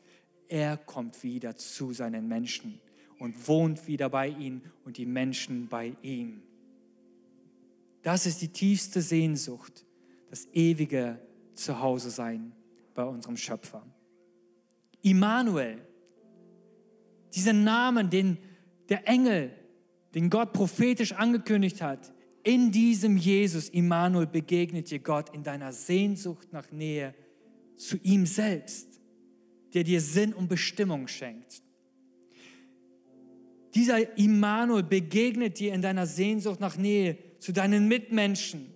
Er 0.47 0.77
kommt 0.77 1.23
wieder 1.23 1.57
zu 1.57 1.93
seinen 1.93 2.27
Menschen 2.27 2.79
und 3.23 3.47
wohnt 3.47 3.87
wieder 3.87 4.09
bei 4.09 4.27
ihnen 4.27 4.61
und 4.83 4.97
die 4.97 5.05
Menschen 5.05 5.69
bei 5.69 5.95
ihm. 6.01 6.41
Das 8.01 8.25
ist 8.25 8.41
die 8.41 8.49
tiefste 8.49 9.01
Sehnsucht, 9.01 9.85
das 10.29 10.45
ewige 10.51 11.17
Zuhause 11.53 12.09
sein 12.09 12.51
bei 12.93 13.05
unserem 13.05 13.37
Schöpfer. 13.37 13.87
Immanuel, 15.03 15.79
diesen 17.33 17.63
Namen, 17.63 18.09
den 18.09 18.37
der 18.89 19.07
Engel 19.07 19.53
den 20.13 20.29
Gott 20.29 20.51
prophetisch 20.51 21.13
angekündigt 21.13 21.81
hat. 21.81 22.11
In 22.43 22.73
diesem 22.73 23.15
Jesus, 23.15 23.69
Immanuel, 23.69 24.27
begegnet 24.27 24.91
dir 24.91 24.99
Gott 24.99 25.33
in 25.33 25.43
deiner 25.43 25.71
Sehnsucht 25.71 26.51
nach 26.51 26.69
Nähe 26.73 27.15
zu 27.77 27.95
ihm 28.03 28.25
selbst, 28.25 28.99
der 29.73 29.85
dir 29.85 30.01
Sinn 30.01 30.33
und 30.33 30.49
Bestimmung 30.49 31.07
schenkt. 31.07 31.63
Dieser 33.75 34.17
Immanuel 34.17 34.83
begegnet 34.83 35.59
dir 35.59 35.73
in 35.73 35.81
deiner 35.81 36.05
Sehnsucht 36.05 36.59
nach 36.59 36.77
Nähe 36.77 37.17
zu 37.39 37.51
deinen 37.51 37.87
Mitmenschen, 37.87 38.71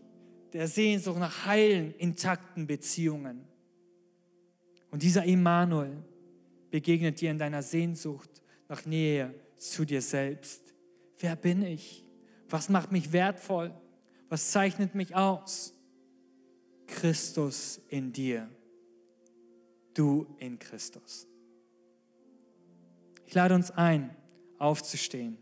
der 0.54 0.68
Sehnsucht 0.68 1.20
nach 1.20 1.46
heilen, 1.46 1.94
intakten 1.98 2.66
Beziehungen. 2.66 3.42
Und 4.90 5.04
dieser 5.04 5.24
Immanuel 5.26 6.04
begegnet 6.72 7.22
dir 7.22 7.30
in 7.30 7.38
deiner 7.38 7.62
Sehnsucht 7.62 8.42
nach 8.68 8.86
Nähe 8.86 9.34
zu 9.56 9.86
dir 9.86 10.02
selbst. 10.02 10.74
Wer 11.20 11.36
bin 11.36 11.62
ich? 11.62 12.04
Was 12.50 12.70
macht 12.70 12.92
mich 12.92 13.12
wertvoll? 13.12 13.74
Was 14.30 14.52
zeichnet 14.52 14.96
mich 14.96 15.16
aus? 15.16 15.74
Christus 16.88 17.82
in 17.90 18.14
dir. 18.14 18.50
Du 19.94 20.26
in 20.40 20.58
Christus. 20.58 21.28
Ich 23.26 23.34
lade 23.34 23.56
uns 23.56 23.72
ein, 23.72 24.16
aufzustehen. 24.58 25.38